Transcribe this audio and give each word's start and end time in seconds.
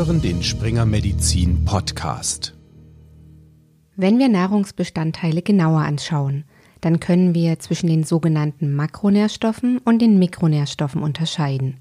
hören 0.00 0.22
den 0.22 0.42
Springer 0.42 0.86
Medizin 0.86 1.62
Podcast. 1.66 2.54
Wenn 3.96 4.18
wir 4.18 4.30
Nahrungsbestandteile 4.30 5.42
genauer 5.42 5.80
anschauen, 5.80 6.44
dann 6.80 7.00
können 7.00 7.34
wir 7.34 7.58
zwischen 7.58 7.86
den 7.86 8.04
sogenannten 8.04 8.74
Makronährstoffen 8.74 9.76
und 9.76 10.00
den 10.00 10.18
Mikronährstoffen 10.18 11.02
unterscheiden. 11.02 11.80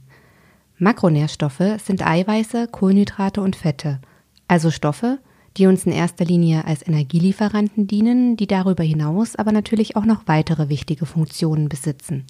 Makronährstoffe 0.77 1.63
sind 1.81 2.05
Eiweiße, 2.05 2.67
Kohlenhydrate 2.67 3.39
und 3.39 3.55
Fette, 3.55 4.01
also 4.49 4.69
Stoffe, 4.69 5.19
die 5.55 5.67
uns 5.67 5.85
in 5.85 5.93
erster 5.93 6.25
Linie 6.25 6.65
als 6.65 6.85
Energielieferanten 6.85 7.87
dienen, 7.87 8.35
die 8.35 8.47
darüber 8.47 8.83
hinaus 8.83 9.37
aber 9.37 9.53
natürlich 9.53 9.95
auch 9.95 10.05
noch 10.05 10.23
weitere 10.25 10.67
wichtige 10.67 11.05
Funktionen 11.05 11.69
besitzen. 11.69 12.25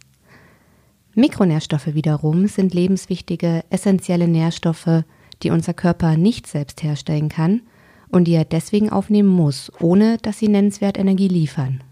Mikronährstoffe 1.15 1.95
wiederum 1.95 2.45
sind 2.45 2.75
lebenswichtige, 2.75 3.63
essentielle 3.71 4.27
Nährstoffe, 4.27 5.03
die 5.43 5.51
unser 5.51 5.73
Körper 5.73 6.17
nicht 6.17 6.47
selbst 6.47 6.83
herstellen 6.83 7.29
kann 7.29 7.61
und 8.09 8.25
die 8.25 8.33
er 8.33 8.45
deswegen 8.45 8.89
aufnehmen 8.89 9.29
muss, 9.29 9.71
ohne 9.79 10.17
dass 10.17 10.39
sie 10.39 10.47
nennenswert 10.47 10.97
Energie 10.97 11.27
liefern. 11.27 11.83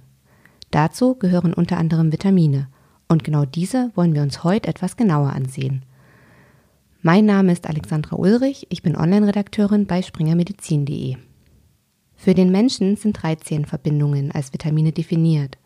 Dazu 0.71 1.15
gehören 1.15 1.53
unter 1.53 1.77
anderem 1.77 2.11
Vitamine, 2.11 2.67
und 3.09 3.23
genau 3.23 3.45
diese 3.45 3.91
wollen 3.95 4.13
wir 4.13 4.21
uns 4.21 4.43
heute 4.43 4.67
etwas 4.67 4.97
genauer 4.97 5.31
ansehen. 5.31 5.83
Mein 7.01 7.25
Name 7.25 7.53
ist 7.53 7.67
Alexandra 7.67 8.17
Ulrich, 8.17 8.67
ich 8.69 8.81
bin 8.81 8.97
Online-Redakteurin 8.97 9.85
bei 9.85 10.01
springermedizin.de. 10.01 11.15
Für 12.15 12.33
den 12.33 12.51
Menschen 12.51 12.97
sind 12.97 13.21
13 13.21 13.65
Verbindungen 13.65 14.31
als 14.31 14.51
Vitamine 14.51 14.91
definiert. 14.91 15.57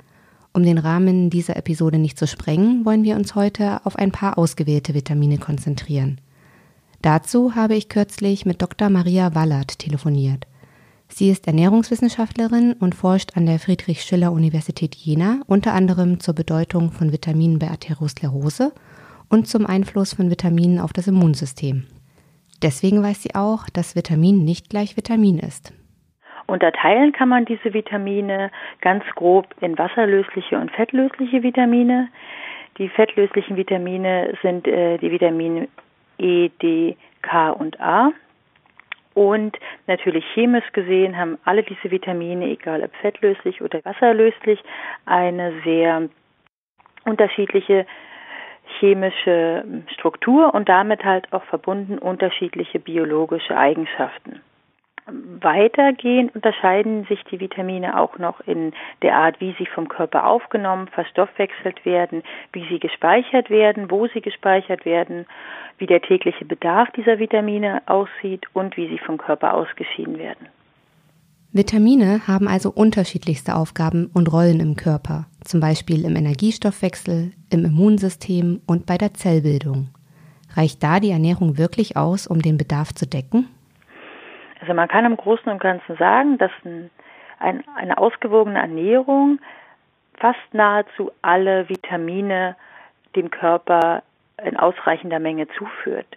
Um 0.54 0.63
den 0.63 0.77
Rahmen 0.77 1.29
dieser 1.29 1.55
Episode 1.55 1.98
nicht 1.98 2.20
zu 2.20 2.27
sprengen, 2.27 2.85
wollen 2.85 3.04
wir 3.04 3.16
uns 3.16 3.35
heute 3.35 3.84
auf 3.85 3.95
ein 3.95 4.12
paar 4.12 4.38
ausgewählte 4.38 4.93
Vitamine 4.93 5.38
konzentrieren. 5.38 6.20
Dazu 7.02 7.55
habe 7.55 7.74
ich 7.74 7.90
kürzlich 7.90 8.46
mit 8.46 8.62
Dr. 8.62 8.91
Maria 8.91 9.34
Wallert 9.34 9.80
telefoniert. 9.80 10.46
Sie 11.07 11.32
ist 11.32 11.48
Ernährungswissenschaftlerin 11.48 12.74
und 12.80 12.94
forscht 12.94 13.35
an 13.35 13.48
der 13.48 13.57
Friedrich-Schiller-Universität 13.57 14.94
Jena 14.96 15.41
unter 15.48 15.74
anderem 15.74 16.20
zur 16.20 16.35
Bedeutung 16.35 16.91
von 16.91 17.12
Vitaminen 17.12 17.57
bei 17.57 17.70
Arteriosklerose 17.70 18.72
und 19.29 19.48
zum 19.48 19.66
Einfluss 19.66 20.13
von 20.13 20.29
Vitaminen 20.29 20.79
auf 20.79 20.94
das 20.94 21.07
Immunsystem. 21.07 21.88
Deswegen 22.62 23.02
weiß 23.02 23.24
sie 23.24 23.34
auch, 23.34 23.68
dass 23.74 23.96
Vitamin 23.96 24.46
nicht 24.46 24.70
gleich 24.70 24.96
Vitamin 24.96 25.40
ist. 25.40 25.74
Unterteilen 26.46 27.13
kann 27.13 27.29
man 27.29 27.46
diese 27.46 27.74
Vitamine 27.74 28.52
ganz 28.82 29.04
grob 29.16 29.48
in 29.60 29.76
wasserlösliche 29.77 30.60
und 30.60 30.70
fettlösliche 30.72 31.41
Vitamine. 31.41 32.10
Die 32.77 32.90
fettlöslichen 32.90 33.57
Vitamine 33.57 34.38
sind 34.44 34.68
äh, 34.68 34.99
die 34.99 35.12
Vitamine 35.12 35.68
E, 36.21 36.49
D, 36.61 36.95
K 37.21 37.49
und 37.51 37.79
A. 37.81 38.11
Und 39.13 39.57
natürlich 39.87 40.23
chemisch 40.33 40.71
gesehen 40.71 41.17
haben 41.17 41.37
alle 41.43 41.63
diese 41.63 41.91
Vitamine, 41.91 42.45
egal 42.45 42.81
ob 42.83 42.95
fettlöslich 42.97 43.61
oder 43.61 43.83
wasserlöslich, 43.83 44.63
eine 45.05 45.53
sehr 45.65 46.09
unterschiedliche 47.03 47.85
chemische 48.79 49.65
Struktur 49.93 50.53
und 50.53 50.69
damit 50.69 51.03
halt 51.03 51.31
auch 51.33 51.43
verbunden 51.43 51.97
unterschiedliche 51.97 52.79
biologische 52.79 53.57
Eigenschaften. 53.57 54.41
Weitergehend 55.41 56.34
unterscheiden 56.35 57.05
sich 57.05 57.23
die 57.26 57.40
Vitamine 57.40 57.99
auch 57.99 58.17
noch 58.17 58.40
in 58.41 58.73
der 59.01 59.15
Art, 59.15 59.41
wie 59.41 59.54
sie 59.57 59.65
vom 59.65 59.90
Körper 59.90 60.26
aufgenommen, 60.26 60.87
verstoffwechselt 60.87 61.85
werden, 61.85 62.23
wie 62.54 62.65
sie 62.70 62.79
gespeichert 62.79 63.49
werden, 63.49 63.91
wo 63.91 64.07
sie 64.07 64.22
gespeichert 64.22 64.85
werden, 64.85 65.25
wie 65.78 65.88
der 65.88 66.01
tägliche 66.01 66.45
Bedarf 66.45 66.89
dieser 66.91 67.19
Vitamine 67.19 67.81
aussieht 67.88 68.45
und 68.53 68.77
wie 68.77 68.88
sie 68.88 68.99
vom 68.99 69.17
Körper 69.17 69.53
ausgeschieden 69.53 70.17
werden. 70.17 70.47
Vitamine 71.53 72.28
haben 72.28 72.47
also 72.47 72.72
unterschiedlichste 72.72 73.55
Aufgaben 73.55 74.09
und 74.13 74.31
Rollen 74.31 74.61
im 74.61 74.78
Körper, 74.78 75.25
zum 75.43 75.59
Beispiel 75.59 76.05
im 76.05 76.16
Energiestoffwechsel, 76.16 77.33
im 77.49 77.66
Immunsystem 77.66 78.61
und 78.66 78.85
bei 78.85 78.97
der 78.97 79.13
Zellbildung. 79.13 79.89
Reicht 80.55 80.81
da 80.81 81.01
die 81.01 81.11
Ernährung 81.11 81.57
wirklich 81.57 81.97
aus, 81.97 82.25
um 82.25 82.41
den 82.41 82.57
Bedarf 82.57 82.93
zu 82.93 83.05
decken? 83.05 83.47
Also 84.61 84.73
man 84.73 84.88
kann 84.88 85.05
im 85.05 85.17
Großen 85.17 85.51
und 85.51 85.59
Ganzen 85.59 85.97
sagen, 85.97 86.38
dass 86.38 86.51
ein, 86.63 86.89
ein, 87.39 87.63
eine 87.75 87.97
ausgewogene 87.97 88.59
Ernährung 88.59 89.39
fast 90.17 90.53
nahezu 90.53 91.11
alle 91.22 91.67
Vitamine 91.67 92.55
dem 93.16 93.31
Körper 93.31 94.03
in 94.44 94.55
ausreichender 94.57 95.19
Menge 95.19 95.47
zuführt. 95.57 96.07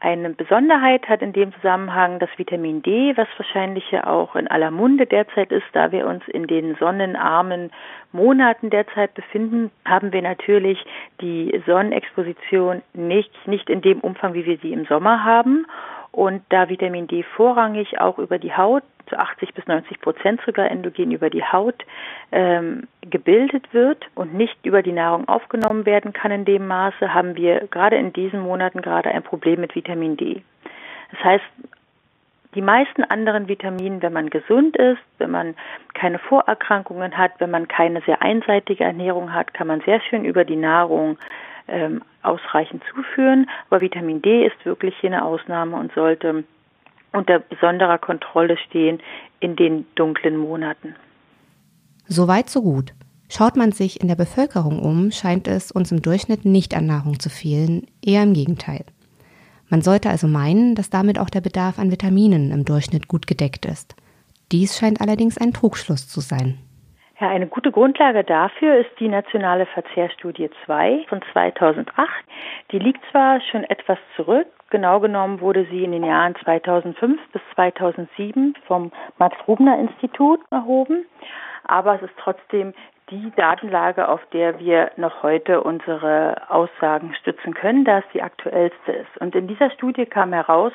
Eine 0.00 0.30
Besonderheit 0.30 1.08
hat 1.08 1.22
in 1.22 1.32
dem 1.32 1.52
Zusammenhang 1.54 2.20
das 2.20 2.30
Vitamin 2.36 2.82
D, 2.82 3.16
was 3.16 3.26
wahrscheinlich 3.36 3.90
ja 3.90 4.06
auch 4.06 4.36
in 4.36 4.46
aller 4.46 4.70
Munde 4.70 5.06
derzeit 5.06 5.50
ist, 5.50 5.66
da 5.72 5.90
wir 5.90 6.06
uns 6.06 6.22
in 6.28 6.46
den 6.46 6.76
sonnenarmen 6.76 7.72
Monaten 8.12 8.70
derzeit 8.70 9.14
befinden, 9.14 9.72
haben 9.84 10.12
wir 10.12 10.22
natürlich 10.22 10.78
die 11.20 11.60
Sonnenexposition 11.66 12.82
nicht, 12.92 13.32
nicht 13.48 13.68
in 13.68 13.80
dem 13.80 13.98
Umfang, 13.98 14.34
wie 14.34 14.46
wir 14.46 14.58
sie 14.58 14.72
im 14.72 14.84
Sommer 14.84 15.24
haben. 15.24 15.66
Und 16.12 16.42
da 16.48 16.68
Vitamin 16.68 17.06
D 17.06 17.22
vorrangig 17.22 18.00
auch 18.00 18.18
über 18.18 18.38
die 18.38 18.56
Haut, 18.56 18.82
zu 19.08 19.18
80 19.18 19.54
bis 19.54 19.66
90 19.66 20.00
Prozent 20.00 20.40
sogar 20.44 20.70
endogen 20.70 21.12
über 21.12 21.30
die 21.30 21.44
Haut 21.44 21.84
ähm, 22.30 22.86
gebildet 23.02 23.72
wird 23.72 24.04
und 24.14 24.34
nicht 24.34 24.56
über 24.64 24.82
die 24.82 24.92
Nahrung 24.92 25.26
aufgenommen 25.28 25.86
werden 25.86 26.12
kann 26.12 26.30
in 26.30 26.44
dem 26.44 26.66
Maße, 26.66 27.14
haben 27.14 27.36
wir 27.36 27.66
gerade 27.70 27.96
in 27.96 28.12
diesen 28.12 28.40
Monaten 28.40 28.82
gerade 28.82 29.10
ein 29.10 29.22
Problem 29.22 29.60
mit 29.60 29.74
Vitamin 29.74 30.16
D. 30.16 30.42
Das 31.10 31.24
heißt, 31.24 31.44
die 32.54 32.62
meisten 32.62 33.04
anderen 33.04 33.48
Vitamine, 33.48 34.00
wenn 34.00 34.12
man 34.12 34.30
gesund 34.30 34.76
ist, 34.76 35.02
wenn 35.18 35.30
man 35.30 35.54
keine 35.94 36.18
Vorerkrankungen 36.18 37.16
hat, 37.16 37.32
wenn 37.38 37.50
man 37.50 37.68
keine 37.68 38.00
sehr 38.02 38.22
einseitige 38.22 38.84
Ernährung 38.84 39.34
hat, 39.34 39.52
kann 39.52 39.66
man 39.66 39.80
sehr 39.82 40.00
schön 40.00 40.24
über 40.24 40.44
die 40.44 40.56
Nahrung 40.56 41.18
ähm, 41.68 42.02
ausreichend 42.22 42.82
zuführen. 42.92 43.48
Aber 43.70 43.80
Vitamin 43.80 44.22
D 44.22 44.46
ist 44.46 44.64
wirklich 44.64 44.94
hier 45.00 45.10
eine 45.10 45.24
Ausnahme 45.24 45.76
und 45.76 45.92
sollte 45.92 46.44
unter 47.12 47.38
besonderer 47.38 47.98
Kontrolle 47.98 48.56
stehen 48.58 49.00
in 49.40 49.56
den 49.56 49.86
dunklen 49.94 50.36
Monaten. 50.36 50.94
Soweit 52.06 52.50
so 52.50 52.62
gut. 52.62 52.92
Schaut 53.30 53.56
man 53.56 53.72
sich 53.72 54.00
in 54.00 54.08
der 54.08 54.16
Bevölkerung 54.16 54.80
um, 54.80 55.10
scheint 55.10 55.48
es 55.48 55.70
uns 55.70 55.92
im 55.92 56.00
Durchschnitt 56.00 56.46
nicht 56.46 56.74
an 56.74 56.86
Nahrung 56.86 57.20
zu 57.20 57.28
fehlen, 57.28 57.86
eher 58.02 58.22
im 58.22 58.32
Gegenteil. 58.32 58.86
Man 59.68 59.82
sollte 59.82 60.08
also 60.08 60.26
meinen, 60.26 60.74
dass 60.74 60.88
damit 60.88 61.18
auch 61.18 61.28
der 61.28 61.42
Bedarf 61.42 61.78
an 61.78 61.90
Vitaminen 61.90 62.50
im 62.52 62.64
Durchschnitt 62.64 63.06
gut 63.06 63.26
gedeckt 63.26 63.66
ist. 63.66 63.96
Dies 64.50 64.78
scheint 64.78 65.02
allerdings 65.02 65.36
ein 65.36 65.52
Trugschluss 65.52 66.08
zu 66.08 66.20
sein. 66.20 66.58
Ja, 67.20 67.30
eine 67.30 67.48
gute 67.48 67.72
Grundlage 67.72 68.22
dafür 68.22 68.76
ist 68.76 68.90
die 69.00 69.08
nationale 69.08 69.66
Verzehrstudie 69.66 70.50
2 70.64 71.06
von 71.08 71.20
2008. 71.32 72.08
Die 72.70 72.78
liegt 72.78 73.04
zwar 73.10 73.40
schon 73.40 73.64
etwas 73.64 73.98
zurück, 74.14 74.46
genau 74.70 75.00
genommen 75.00 75.40
wurde 75.40 75.66
sie 75.68 75.82
in 75.82 75.90
den 75.90 76.04
Jahren 76.04 76.36
2005 76.44 77.20
bis 77.32 77.42
2007 77.56 78.54
vom 78.68 78.92
Max-Rubner-Institut 79.18 80.38
erhoben, 80.50 81.06
aber 81.64 81.96
es 81.96 82.02
ist 82.02 82.14
trotzdem 82.18 82.72
die 83.10 83.32
Datenlage, 83.34 84.08
auf 84.08 84.24
der 84.32 84.60
wir 84.60 84.92
noch 84.96 85.24
heute 85.24 85.62
unsere 85.62 86.36
Aussagen 86.48 87.16
stützen 87.20 87.52
können, 87.52 87.84
da 87.84 87.98
es 87.98 88.04
die 88.14 88.22
aktuellste 88.22 88.92
ist. 88.92 89.16
Und 89.18 89.34
in 89.34 89.48
dieser 89.48 89.70
Studie 89.70 90.06
kam 90.06 90.32
heraus, 90.32 90.72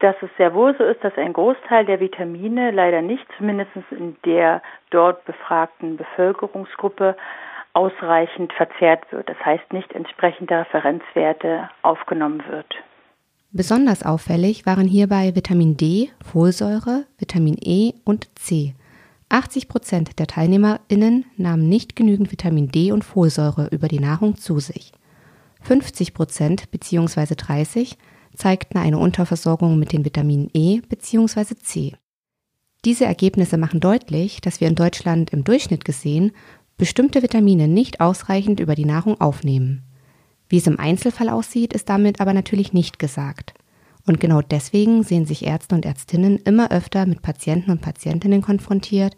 dass 0.00 0.16
es 0.22 0.30
sehr 0.36 0.54
wohl 0.54 0.76
so 0.76 0.84
ist, 0.84 1.02
dass 1.02 1.16
ein 1.16 1.32
Großteil 1.32 1.86
der 1.86 2.00
Vitamine 2.00 2.70
leider 2.70 3.02
nicht, 3.02 3.26
zumindest 3.38 3.70
in 3.90 4.16
der 4.24 4.62
dort 4.90 5.24
befragten 5.24 5.96
Bevölkerungsgruppe, 5.96 7.16
ausreichend 7.72 8.52
verzehrt 8.54 9.10
wird. 9.12 9.28
Das 9.28 9.38
heißt, 9.44 9.72
nicht 9.72 9.92
entsprechende 9.92 10.60
Referenzwerte 10.60 11.68
aufgenommen 11.82 12.42
wird. 12.48 12.74
Besonders 13.52 14.04
auffällig 14.04 14.66
waren 14.66 14.86
hierbei 14.86 15.34
Vitamin 15.34 15.76
D, 15.76 16.10
Folsäure, 16.24 17.04
Vitamin 17.18 17.56
E 17.60 17.92
und 18.04 18.28
C. 18.38 18.74
80 19.28 19.68
Prozent 19.68 20.18
der 20.18 20.26
TeilnehmerInnen 20.26 21.26
nahmen 21.36 21.68
nicht 21.68 21.96
genügend 21.96 22.30
Vitamin 22.30 22.68
D 22.68 22.92
und 22.92 23.04
Folsäure 23.04 23.68
über 23.72 23.88
die 23.88 24.00
Nahrung 24.00 24.36
zu 24.36 24.58
sich. 24.58 24.92
50 25.62 26.14
Prozent 26.14 26.70
bzw. 26.70 27.34
30 27.34 27.98
zeigten 28.36 28.78
eine 28.78 28.98
Unterversorgung 28.98 29.78
mit 29.78 29.92
den 29.92 30.04
Vitaminen 30.04 30.50
E 30.52 30.80
bzw. 30.80 31.54
C. 31.62 31.94
Diese 32.84 33.04
Ergebnisse 33.04 33.58
machen 33.58 33.80
deutlich, 33.80 34.40
dass 34.40 34.60
wir 34.60 34.68
in 34.68 34.74
Deutschland 34.74 35.30
im 35.30 35.44
Durchschnitt 35.44 35.84
gesehen 35.84 36.32
bestimmte 36.76 37.22
Vitamine 37.22 37.68
nicht 37.68 38.00
ausreichend 38.00 38.60
über 38.60 38.74
die 38.74 38.84
Nahrung 38.84 39.20
aufnehmen. 39.20 39.82
Wie 40.48 40.58
es 40.58 40.66
im 40.66 40.78
Einzelfall 40.78 41.28
aussieht, 41.28 41.72
ist 41.72 41.88
damit 41.88 42.20
aber 42.20 42.32
natürlich 42.32 42.72
nicht 42.72 42.98
gesagt. 42.98 43.54
Und 44.06 44.20
genau 44.20 44.40
deswegen 44.40 45.02
sehen 45.02 45.26
sich 45.26 45.44
Ärzte 45.44 45.74
und 45.74 45.84
Ärztinnen 45.84 46.36
immer 46.36 46.70
öfter 46.70 47.06
mit 47.06 47.22
Patienten 47.22 47.72
und 47.72 47.80
Patientinnen 47.80 48.42
konfrontiert, 48.42 49.16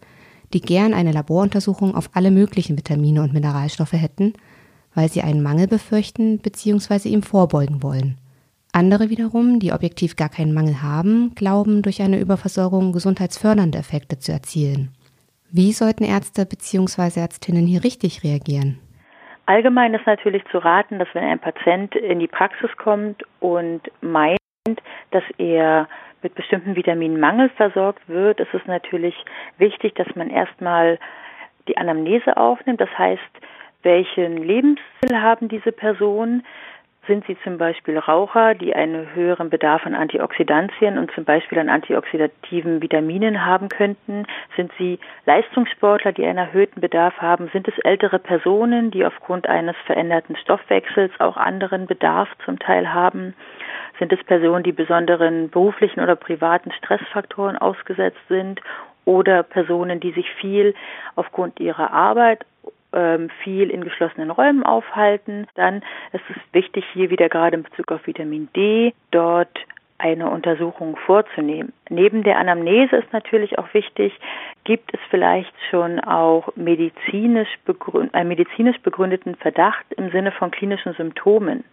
die 0.55 0.63
gern 0.63 0.95
eine 0.95 1.13
Laboruntersuchung 1.13 1.95
auf 1.95 2.09
alle 2.15 2.31
möglichen 2.31 2.79
Vitamine 2.79 3.23
und 3.23 3.35
Mineralstoffe 3.35 3.93
hätten, 3.93 4.33
weil 4.95 5.11
sie 5.11 5.21
einen 5.21 5.43
Mangel 5.43 5.67
befürchten 5.67 6.39
bzw. 6.39 7.11
ihm 7.11 7.23
vorbeugen 7.23 7.83
wollen 7.83 8.17
Andere 8.79 9.11
wiederum, 9.11 9.59
die 9.59 9.73
objektiv 9.73 10.15
gar 10.15 10.29
keinen 10.29 10.55
Mangel 10.55 10.81
haben, 10.85 11.35
glauben, 11.35 11.83
durch 11.83 12.01
eine 12.01 12.21
Überversorgung 12.21 12.93
gesundheitsfördernde 12.93 13.77
Effekte 13.77 14.19
zu 14.19 14.31
erzielen. 14.31 14.95
Wie 15.51 15.73
sollten 15.73 16.05
Ärzte 16.05 16.47
bzw. 16.47 17.19
Ärztinnen 17.19 17.67
hier 17.67 17.83
richtig 17.83 18.23
reagieren? 18.23 18.79
Allgemein 19.47 19.95
ist 19.95 20.07
natürlich 20.07 20.45
zu 20.53 20.59
raten, 20.59 21.01
dass 21.01 21.09
wenn 21.13 21.25
ein 21.25 21.41
Patient 21.41 21.97
in 21.97 22.21
die 22.21 22.29
Praxis 22.29 22.71
kommt 22.77 23.25
und 23.41 23.81
meint, 24.01 24.39
dass 25.11 25.25
er 25.39 25.89
mit 26.23 26.37
bestimmten 26.37 26.77
Vitaminmangel 26.77 27.49
versorgt 27.57 28.09
wird, 28.09 28.39
ist 28.39 28.55
es 28.55 28.65
natürlich 28.67 29.17
wichtig, 29.57 29.97
dass 29.97 30.15
man 30.15 30.31
erstmal 30.31 31.01
die 31.67 31.77
Anamnese 31.77 32.37
aufnimmt. 32.37 32.81
Das 32.81 32.97
heißt, 32.97 33.33
welchen 33.83 34.37
Lebensstil 34.37 35.21
haben 35.21 35.49
diese 35.49 35.73
Personen? 35.73 36.45
Sind 37.09 37.25
sie 37.27 37.39
zum 37.43 37.57
Beispiel 37.57 37.97
Raucher, 37.97 38.55
die 38.55 38.75
einen 38.75 39.15
höheren 39.15 39.49
Bedarf 39.49 39.87
an 39.87 39.95
Antioxidantien 39.95 40.99
und 40.99 41.11
zum 41.13 41.25
Beispiel 41.25 41.59
an 41.59 41.71
antioxidativen 41.71 42.83
Vitaminen 42.83 43.47
haben 43.47 43.71
könnten? 43.71 44.27
Sind 44.57 44.71
sie 44.77 44.99
Leistungssportler, 45.25 46.13
die 46.13 46.27
einen 46.27 46.37
erhöhten 46.37 46.83
Bedarf 46.83 47.17
haben? 47.17 47.49
Sind 47.51 47.67
es 47.67 47.79
ältere 47.79 48.19
Personen, 48.19 48.91
die 48.91 49.07
aufgrund 49.07 49.49
eines 49.49 49.75
veränderten 49.87 50.37
Stoffwechsels 50.37 51.11
auch 51.19 51.39
anderen 51.39 51.87
Bedarf 51.87 52.29
zum 52.45 52.59
Teil 52.59 52.93
haben? 52.93 53.35
Sind 53.99 54.13
es 54.13 54.23
Personen, 54.25 54.63
die 54.63 54.73
besonderen 54.73 55.49
beruflichen 55.49 56.01
oder 56.01 56.15
privaten 56.15 56.73
Stressfaktoren 56.73 57.57
ausgesetzt 57.57 58.21
sind? 58.29 58.61
Oder 59.07 59.45
Personen, 59.45 60.01
die 60.01 60.13
sich 60.13 60.31
viel 60.35 60.75
aufgrund 61.17 61.59
ihrer 61.59 61.91
Arbeit 61.91 62.45
ähm, 62.93 63.31
viel 63.43 63.71
in 63.71 63.85
geschlossenen 63.85 64.31
Räumen 64.31 64.63
aufhalten, 64.63 65.47
dann 65.55 65.83
ist 66.13 66.25
es 66.31 66.37
wichtig, 66.53 66.85
hier 66.93 67.11
wieder 67.11 67.29
gerade 67.29 67.57
in 67.57 67.63
Bezug 67.63 67.93
auf 67.93 68.07
Vitamin 68.07 68.49
D 68.55 68.95
dort 69.11 69.59
eine 69.99 70.31
Untersuchung 70.31 70.97
vorzunehmen. 70.97 71.73
Neben 71.91 72.23
der 72.23 72.39
Anamnese 72.39 72.97
ist 72.97 73.13
natürlich 73.13 73.59
auch 73.59 73.75
wichtig, 73.75 74.13
gibt 74.65 74.95
es 74.95 75.01
vielleicht 75.11 75.53
schon 75.71 75.99
auch 76.01 76.49
medizinisch 76.55 77.49
einen 78.13 78.29
medizinisch 78.29 78.79
begründeten 78.81 79.35
Verdacht 79.35 79.85
im 79.97 80.11
Sinne 80.11 80.31
von 80.31 80.53
klinischen 80.53 80.95
Symptomen. 80.95 81.65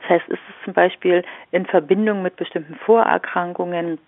Das 0.00 0.10
heißt, 0.10 0.28
ist 0.28 0.40
es 0.48 0.64
zum 0.64 0.74
Beispiel 0.74 1.24
in 1.52 1.66
Verbindung 1.66 2.22
mit 2.22 2.36
bestimmten 2.36 2.74
Vorerkrankungen 2.74 3.98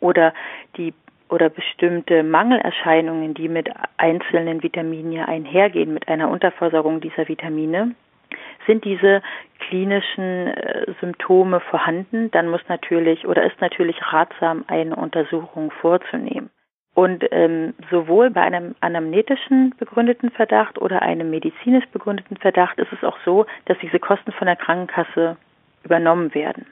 oder 0.00 0.34
die 0.76 0.92
oder 1.28 1.50
bestimmte 1.50 2.22
Mangelerscheinungen, 2.22 3.34
die 3.34 3.48
mit 3.48 3.68
einzelnen 3.96 4.62
Vitaminen 4.62 5.12
ja 5.12 5.26
einhergehen, 5.26 5.94
mit 5.94 6.08
einer 6.08 6.30
Unterversorgung 6.30 7.00
dieser 7.00 7.28
Vitamine, 7.28 7.94
sind 8.66 8.84
diese 8.84 9.22
klinischen 9.58 10.48
äh, 10.48 10.92
Symptome 11.00 11.60
vorhanden, 11.60 12.30
dann 12.30 12.48
muss 12.48 12.60
natürlich 12.68 13.26
oder 13.26 13.44
ist 13.44 13.60
natürlich 13.60 13.96
ratsam, 14.12 14.64
eine 14.68 14.96
Untersuchung 14.96 15.70
vorzunehmen. 15.70 16.50
Und 16.94 17.24
ähm, 17.30 17.74
sowohl 17.90 18.30
bei 18.30 18.42
einem 18.42 18.74
anamnetischen 18.80 19.74
begründeten 19.78 20.30
Verdacht 20.30 20.80
oder 20.80 21.00
einem 21.02 21.30
medizinisch 21.30 21.86
begründeten 21.92 22.36
Verdacht 22.36 22.78
ist 22.78 22.92
es 22.92 23.04
auch 23.04 23.16
so, 23.24 23.46
dass 23.66 23.78
diese 23.78 24.00
Kosten 24.00 24.32
von 24.32 24.46
der 24.46 24.56
Krankenkasse 24.56 25.36
übernommen 25.84 26.34
werden. 26.34 26.66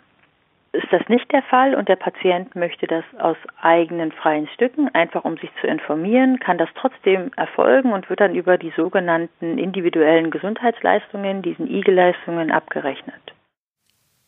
Ist 0.77 0.93
das 0.93 1.09
nicht 1.09 1.33
der 1.33 1.43
Fall 1.45 1.75
und 1.75 1.89
der 1.89 1.97
Patient 1.97 2.55
möchte 2.55 2.87
das 2.87 3.05
aus 3.19 3.39
eigenen 3.63 4.13
freien 4.13 4.47
Stücken, 4.49 4.91
einfach 4.95 5.25
um 5.25 5.39
sich 5.39 5.49
zu 5.59 5.67
informieren, 5.67 6.39
kann 6.39 6.59
das 6.59 6.69
trotzdem 6.79 7.31
erfolgen 7.35 7.95
und 7.95 8.11
wird 8.11 8.21
dann 8.21 8.35
über 8.35 8.59
die 8.59 8.75
sogenannten 8.77 9.57
individuellen 9.57 10.31
Gesundheitsleistungen, 10.31 11.41
diesen 11.41 11.67
IG-Leistungen, 11.67 12.51
abgerechnet. 12.51 13.15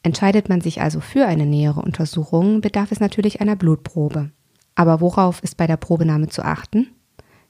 Entscheidet 0.03 0.49
man 0.49 0.63
sich 0.63 0.81
also 0.81 1.01
für 1.01 1.27
eine 1.27 1.45
nähere 1.45 1.81
Untersuchung, 1.81 2.63
bedarf 2.63 2.93
es 2.93 3.01
natürlich 3.01 3.43
einer 3.43 3.57
Blutprobe. 3.57 4.31
Aber 4.75 5.03
worauf 5.03 5.43
ist 5.43 5.59
bei 5.59 5.67
der 5.67 5.77
Probenahme 5.77 6.29
zu 6.29 6.43
achten? 6.43 6.95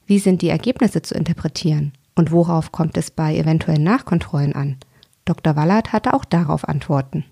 Wie 0.07 0.19
sind 0.19 0.43
die 0.43 0.49
Ergebnisse 0.49 1.03
zu 1.03 1.15
interpretieren? 1.15 1.93
Und 2.17 2.33
worauf 2.33 2.73
kommt 2.73 2.97
es 2.97 3.13
bei 3.13 3.37
eventuellen 3.37 3.85
Nachkontrollen 3.85 4.57
an? 4.57 4.79
Dr. 5.25 5.55
Wallert 5.55 5.93
hatte 5.93 6.15
auch 6.15 6.25
darauf 6.25 6.67
Antworten. 6.67 7.25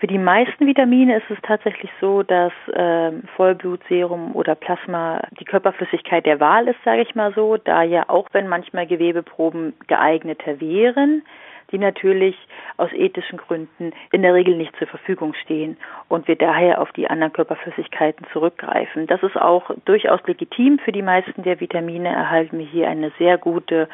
Für 0.00 0.06
die 0.06 0.18
meisten 0.18 0.66
Vitamine 0.66 1.18
ist 1.18 1.30
es 1.30 1.36
tatsächlich 1.42 1.90
so, 2.00 2.22
dass 2.22 2.52
äh, 2.72 3.12
Vollblutserum 3.36 4.34
oder 4.34 4.54
Plasma 4.54 5.20
die 5.38 5.44
Körperflüssigkeit 5.44 6.24
der 6.24 6.40
Wahl 6.40 6.68
ist, 6.68 6.82
sage 6.86 7.02
ich 7.02 7.14
mal 7.14 7.34
so, 7.34 7.58
da 7.58 7.82
ja 7.82 8.08
auch 8.08 8.26
wenn 8.32 8.48
manchmal 8.48 8.86
Gewebeproben 8.86 9.74
geeigneter 9.88 10.58
wären, 10.58 11.22
die 11.70 11.76
natürlich 11.76 12.34
aus 12.78 12.90
ethischen 12.94 13.36
Gründen 13.36 13.92
in 14.10 14.22
der 14.22 14.32
Regel 14.32 14.56
nicht 14.56 14.74
zur 14.78 14.86
Verfügung 14.86 15.34
stehen 15.34 15.76
und 16.08 16.28
wir 16.28 16.36
daher 16.36 16.80
auf 16.80 16.90
die 16.92 17.06
anderen 17.06 17.34
Körperflüssigkeiten 17.34 18.26
zurückgreifen. 18.32 19.06
Das 19.06 19.22
ist 19.22 19.36
auch 19.36 19.70
durchaus 19.84 20.20
legitim. 20.26 20.78
Für 20.78 20.92
die 20.92 21.02
meisten 21.02 21.42
der 21.42 21.60
Vitamine 21.60 22.08
erhalten 22.08 22.58
wir 22.58 22.66
hier 22.66 22.88
eine 22.88 23.12
sehr 23.18 23.36
gute 23.36 23.86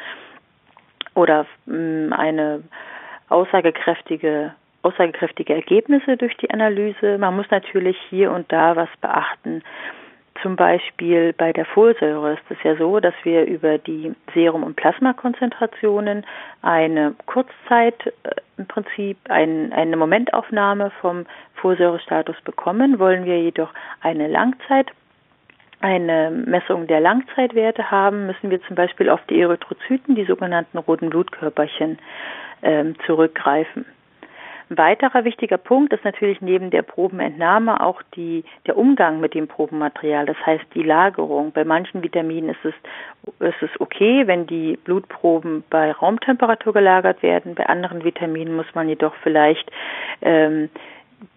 oder 1.15 1.45
mh, 1.65 1.75
mm, 1.75 2.13
eine 2.13 2.63
aussagekräftige 3.27 4.53
aussagekräftige 4.87 5.53
Ergebnisse 5.53 6.17
durch 6.17 6.35
die 6.37 6.49
Analyse. 6.51 7.17
Man 7.17 7.35
muss 7.35 7.49
natürlich 7.51 7.97
hier 8.09 8.31
und 8.31 8.51
da 8.51 8.75
was 8.75 8.89
beachten. 9.01 9.63
Zum 10.41 10.55
Beispiel 10.55 11.33
bei 11.33 11.51
der 11.51 11.65
Folsäure 11.65 12.33
ist 12.33 12.43
es 12.49 12.57
ja 12.63 12.75
so, 12.75 12.99
dass 12.99 13.15
wir 13.23 13.45
über 13.45 13.77
die 13.79 14.13
Serum- 14.33 14.63
und 14.63 14.75
Plasmakonzentrationen 14.75 16.25
eine 16.61 17.15
Kurzzeit 17.25 18.13
äh, 18.23 18.35
im 18.57 18.67
Prinzip 18.67 19.17
ein, 19.29 19.73
eine 19.73 19.97
Momentaufnahme 19.97 20.91
vom 21.01 21.25
Folsäurestatus 21.55 22.35
bekommen. 22.43 22.99
Wollen 22.99 23.25
wir 23.25 23.41
jedoch 23.41 23.71
eine 24.01 24.27
Langzeit 24.27 24.91
eine 25.79 26.31
Messung 26.31 26.87
der 26.87 26.99
Langzeitwerte 26.99 27.91
haben, 27.91 28.25
müssen 28.25 28.49
wir 28.49 28.59
zum 28.63 28.75
Beispiel 28.75 29.09
auf 29.09 29.19
die 29.29 29.39
Erythrozyten, 29.39 30.15
die 30.15 30.25
sogenannten 30.25 30.77
roten 30.79 31.11
Blutkörperchen, 31.11 31.99
ähm, 32.63 32.95
zurückgreifen. 33.05 33.85
Ein 34.69 34.77
weiterer 34.77 35.23
wichtiger 35.23 35.57
Punkt 35.57 35.93
ist 35.93 36.03
natürlich 36.03 36.41
neben 36.41 36.71
der 36.71 36.81
Probenentnahme 36.81 37.79
auch 37.81 38.01
die, 38.15 38.43
der 38.65 38.77
Umgang 38.77 39.21
mit 39.21 39.33
dem 39.33 39.47
Probenmaterial, 39.47 40.25
das 40.25 40.37
heißt 40.45 40.65
die 40.73 40.83
Lagerung. 40.83 41.51
Bei 41.53 41.63
manchen 41.63 42.03
Vitaminen 42.03 42.49
ist 42.49 42.65
es, 42.65 42.73
ist 43.39 43.61
es 43.61 43.69
okay, 43.79 44.27
wenn 44.27 44.45
die 44.45 44.77
Blutproben 44.83 45.63
bei 45.69 45.91
Raumtemperatur 45.91 46.73
gelagert 46.73 47.23
werden. 47.23 47.55
Bei 47.55 47.65
anderen 47.67 48.03
Vitaminen 48.03 48.57
muss 48.57 48.67
man 48.73 48.89
jedoch 48.89 49.13
vielleicht 49.23 49.71
ähm, 50.21 50.69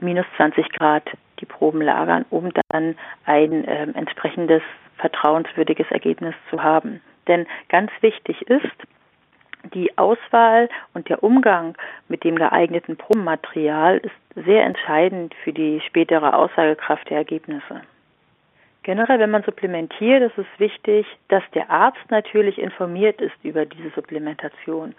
minus 0.00 0.26
20 0.36 0.68
Grad 0.72 1.04
die 1.38 1.46
Proben 1.46 1.82
lagern, 1.82 2.24
um 2.30 2.50
dann 2.68 2.96
ein 3.26 3.64
äh, 3.64 3.86
entsprechendes 3.94 4.62
vertrauenswürdiges 4.98 5.86
Ergebnis 5.90 6.34
zu 6.50 6.62
haben. 6.62 7.00
Denn 7.28 7.46
ganz 7.68 7.90
wichtig 8.00 8.42
ist, 8.42 8.66
die 9.74 9.96
Auswahl 9.98 10.68
und 10.94 11.08
der 11.08 11.22
Umgang 11.22 11.76
mit 12.08 12.24
dem 12.24 12.36
geeigneten 12.36 12.96
Probenmaterial 12.96 13.98
ist 13.98 14.44
sehr 14.46 14.64
entscheidend 14.64 15.34
für 15.44 15.52
die 15.52 15.80
spätere 15.86 16.34
Aussagekraft 16.34 17.08
der 17.10 17.18
Ergebnisse. 17.18 17.82
Generell, 18.82 19.18
wenn 19.18 19.30
man 19.30 19.42
supplementiert, 19.42 20.22
ist 20.22 20.38
es 20.38 20.46
wichtig, 20.58 21.06
dass 21.28 21.42
der 21.54 21.70
Arzt 21.70 22.10
natürlich 22.10 22.58
informiert 22.58 23.20
ist 23.20 23.36
über 23.42 23.66
diese 23.66 23.90
Supplementation. 23.90 24.94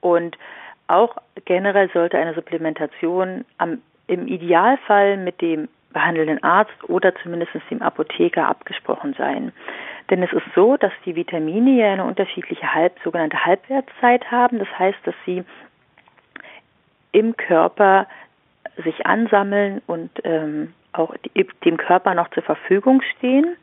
Und 0.00 0.38
auch 0.86 1.16
generell 1.44 1.90
sollte 1.90 2.16
eine 2.16 2.34
Supplementation 2.34 3.44
am, 3.58 3.82
im 4.06 4.28
Idealfall 4.28 5.16
mit 5.16 5.40
dem 5.40 5.68
behandelnden 5.92 6.42
Arzt 6.42 6.84
oder 6.88 7.14
zumindest 7.16 7.52
dem 7.70 7.82
Apotheker 7.82 8.46
abgesprochen 8.46 9.14
sein. 9.16 9.52
Denn 10.10 10.22
es 10.22 10.32
ist 10.32 10.46
so, 10.54 10.76
dass 10.76 10.92
die 11.04 11.16
Vitamine 11.16 11.70
ja 11.70 11.92
eine 11.92 12.04
unterschiedliche 12.04 12.74
Halb, 12.74 12.96
sogenannte 13.04 13.44
Halbwertszeit 13.44 14.30
haben. 14.30 14.58
Das 14.58 14.68
heißt, 14.78 14.98
dass 15.04 15.14
sie 15.26 15.44
im 17.12 17.36
Körper 17.36 18.06
sich 18.84 19.06
ansammeln 19.06 19.82
und 19.86 20.10
ähm, 20.24 20.72
auch 20.92 21.14
dem 21.64 21.76
Körper 21.76 22.14
noch 22.14 22.30
zur 22.30 22.42
Verfügung 22.42 23.02
stehen. 23.16 23.56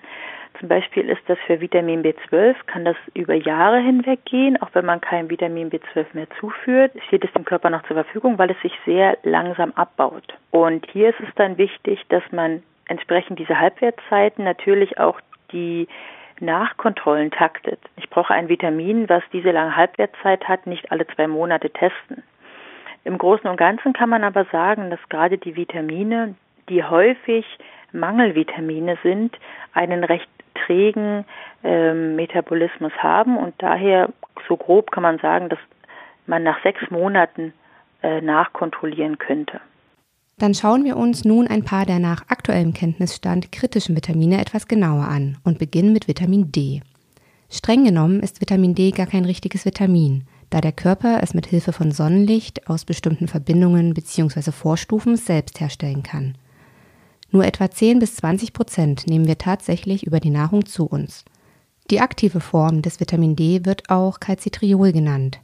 Zum 0.60 0.70
Beispiel 0.70 1.10
ist 1.10 1.22
das 1.28 1.38
für 1.46 1.60
Vitamin 1.60 2.04
B12, 2.04 2.56
kann 2.68 2.86
das 2.86 2.96
über 3.14 3.34
Jahre 3.34 3.80
hinweg 3.80 4.24
gehen, 4.26 4.62
auch 4.62 4.70
wenn 4.74 4.86
man 4.86 5.02
kein 5.02 5.30
Vitamin 5.30 5.70
B12 5.70 6.06
mehr 6.14 6.28
zuführt, 6.40 6.92
steht 7.08 7.26
es 7.26 7.34
dem 7.34 7.46
Körper 7.46 7.70
noch 7.70 7.84
zur 7.84 7.96
Verfügung, 7.96 8.38
weil 8.38 8.52
es 8.52 8.62
sich 8.62 8.74
sehr 8.86 9.18
langsam 9.24 9.72
abbaut. 9.74 10.34
Und 10.52 10.86
hier 10.92 11.10
ist 11.10 11.20
es 11.20 11.34
dann 11.36 11.58
wichtig, 11.58 12.06
dass 12.10 12.24
man 12.32 12.64
entsprechend 12.88 13.40
diese 13.40 13.60
Halbwertzeiten 13.60 14.46
natürlich 14.46 14.98
auch 15.00 15.20
die 15.52 15.88
Nachkontrollen 16.40 17.32
taktet. 17.32 17.80
Ich 17.98 18.10
brauche 18.10 18.34
ein 18.34 18.50
Vitamin, 18.50 19.10
was 19.10 19.24
diese 19.32 19.52
lange 19.52 19.76
Halbwertszeit 19.76 20.48
hat, 20.48 20.68
nicht 20.68 20.92
alle 20.92 21.08
zwei 21.08 21.28
Monate 21.28 21.70
testen. 21.70 22.24
Im 23.04 23.18
Großen 23.18 23.50
und 23.50 23.58
Ganzen 23.58 23.94
kann 23.94 24.10
man 24.10 24.24
aber 24.24 24.46
sagen, 24.46 24.90
dass 24.90 25.00
gerade 25.10 25.38
die 25.38 25.56
Vitamine, 25.56 26.36
die 26.70 26.84
häufig 26.84 27.46
Mangelvitamine 27.96 28.98
sind, 29.04 29.38
einen 29.74 30.04
recht 30.04 30.30
trägen 30.66 31.26
äh, 31.64 31.94
Metabolismus 31.94 32.94
haben 32.98 33.38
und 33.38 33.54
daher 33.58 34.10
so 34.48 34.58
grob 34.58 34.92
kann 34.92 35.04
man 35.04 35.20
sagen, 35.20 35.50
dass 35.50 35.60
man 36.28 36.44
nach 36.44 36.62
sechs 36.64 36.82
Monaten 36.90 37.54
äh, 38.02 38.22
nachkontrollieren 38.22 39.18
könnte. 39.18 39.60
Dann 40.38 40.54
schauen 40.54 40.84
wir 40.84 40.98
uns 40.98 41.24
nun 41.24 41.48
ein 41.48 41.64
paar 41.64 41.86
der 41.86 42.00
nach 42.00 42.24
aktuellem 42.28 42.74
Kenntnisstand 42.74 43.52
kritischen 43.52 43.96
Vitamine 43.96 44.42
etwas 44.42 44.68
genauer 44.68 45.06
an 45.06 45.38
und 45.46 45.60
beginnen 45.60 45.94
mit 45.94 46.08
Vitamin 46.08 46.52
D. 46.52 46.82
Streng 47.50 47.86
genommen 47.86 48.20
ist 48.20 48.42
Vitamin 48.42 48.76
D 48.76 48.92
gar 48.92 49.06
kein 49.06 49.24
richtiges 49.24 49.66
Vitamin, 49.66 50.26
da 50.50 50.60
der 50.60 50.74
Körper 50.74 51.20
es 51.22 51.34
mit 51.34 51.46
Hilfe 51.46 51.72
von 51.72 51.92
Sonnenlicht 51.92 52.70
aus 52.70 52.84
bestimmten 52.84 53.28
Verbindungen 53.28 53.94
bzw. 53.94 54.52
Vorstufen 54.52 55.16
selbst 55.16 55.62
herstellen 55.62 56.04
kann. 56.04 56.38
Nur 57.32 57.46
etwa 57.46 57.70
10 57.70 58.00
bis 58.00 58.16
20 58.18 58.54
Prozent 58.54 59.08
nehmen 59.08 59.28
wir 59.28 59.38
tatsächlich 59.38 60.06
über 60.06 60.20
die 60.20 60.30
Nahrung 60.30 60.66
zu 60.66 60.86
uns. 60.86 61.26
Die 61.92 62.00
aktive 62.00 62.40
Form 62.40 62.82
des 62.82 63.00
Vitamin 63.00 63.36
D 63.36 63.66
wird 63.66 63.90
auch 63.90 64.20
Calcitriol 64.20 64.92
genannt. 64.92 65.40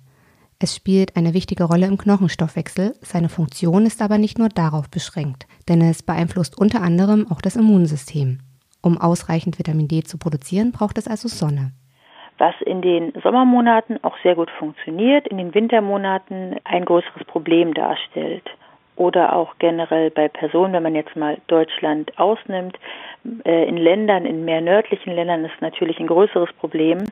Es 0.59 0.75
spielt 0.75 1.15
eine 1.17 1.33
wichtige 1.33 1.63
Rolle 1.63 1.87
im 1.87 1.97
Knochenstoffwechsel, 1.97 2.93
seine 3.01 3.29
Funktion 3.29 3.85
ist 3.85 4.01
aber 4.01 4.17
nicht 4.17 4.37
nur 4.37 4.49
darauf 4.49 4.89
beschränkt, 4.89 5.47
denn 5.67 5.81
es 5.81 6.03
beeinflusst 6.03 6.57
unter 6.57 6.81
anderem 6.81 7.25
auch 7.31 7.41
das 7.41 7.55
Immunsystem. 7.55 8.39
Um 8.83 8.99
ausreichend 8.99 9.59
Vitamin 9.59 9.87
D 9.87 10.03
zu 10.03 10.17
produzieren, 10.17 10.71
braucht 10.71 10.97
es 10.97 11.07
also 11.07 11.27
Sonne. 11.27 11.71
Was 12.37 12.55
in 12.65 12.81
den 12.81 13.13
Sommermonaten 13.23 14.03
auch 14.03 14.15
sehr 14.23 14.35
gut 14.35 14.49
funktioniert, 14.57 15.27
in 15.27 15.37
den 15.37 15.53
Wintermonaten 15.53 16.55
ein 16.63 16.85
größeres 16.85 17.23
Problem 17.25 17.73
darstellt. 17.73 18.49
Oder 18.95 19.35
auch 19.35 19.55
generell 19.59 20.11
bei 20.11 20.27
Personen, 20.27 20.73
wenn 20.73 20.83
man 20.83 20.95
jetzt 20.95 21.15
mal 21.15 21.37
Deutschland 21.47 22.17
ausnimmt, 22.19 22.77
äh, 23.45 23.67
in 23.67 23.77
Ländern, 23.77 24.25
in 24.25 24.45
mehr 24.45 24.61
nördlichen 24.61 25.13
Ländern 25.13 25.45
ist 25.45 25.61
natürlich 25.61 25.99
ein 25.99 26.07
größeres 26.07 26.51
Problem 26.53 27.05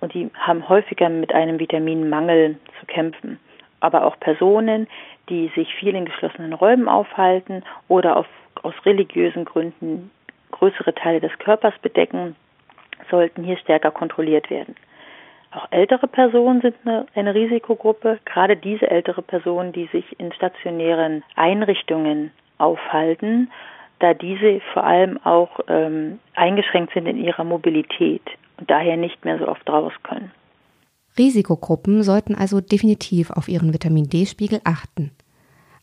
und 0.00 0.14
die 0.14 0.30
haben 0.34 0.68
häufiger 0.68 1.08
mit 1.08 1.34
einem 1.34 1.58
Vitaminmangel 1.58 2.56
zu 2.80 2.86
kämpfen. 2.86 3.38
Aber 3.80 4.04
auch 4.04 4.18
Personen, 4.18 4.88
die 5.28 5.50
sich 5.54 5.72
viel 5.74 5.94
in 5.94 6.06
geschlossenen 6.06 6.52
Räumen 6.52 6.88
aufhalten 6.88 7.62
oder 7.88 8.16
auf, 8.16 8.26
aus 8.62 8.74
religiösen 8.84 9.44
Gründen 9.44 10.10
größere 10.50 10.94
Teile 10.94 11.20
des 11.20 11.36
Körpers 11.38 11.74
bedecken, 11.82 12.34
sollten 13.10 13.44
hier 13.44 13.58
stärker 13.58 13.90
kontrolliert 13.90 14.50
werden. 14.50 14.74
Auch 15.50 15.66
ältere 15.70 16.06
Personen 16.06 16.60
sind 16.60 16.74
eine, 16.84 17.06
eine, 17.14 17.34
Risikogruppe, 17.34 18.18
gerade 18.24 18.56
diese 18.56 18.90
ältere 18.90 19.22
Personen, 19.22 19.72
die 19.72 19.86
sich 19.86 20.04
in 20.20 20.32
stationären 20.32 21.24
Einrichtungen 21.36 22.32
aufhalten, 22.58 23.50
da 23.98 24.14
diese 24.14 24.60
vor 24.72 24.84
allem 24.84 25.18
auch 25.24 25.60
ähm, 25.68 26.18
eingeschränkt 26.34 26.92
sind 26.92 27.06
in 27.06 27.16
ihrer 27.16 27.44
Mobilität 27.44 28.22
und 28.58 28.70
daher 28.70 28.96
nicht 28.96 29.24
mehr 29.24 29.38
so 29.38 29.48
oft 29.48 29.68
raus 29.68 29.92
können. 30.02 30.30
Risikogruppen 31.16 32.02
sollten 32.02 32.34
also 32.34 32.60
definitiv 32.60 33.30
auf 33.30 33.48
ihren 33.48 33.72
Vitamin 33.72 34.08
D-Spiegel 34.08 34.60
achten. 34.64 35.10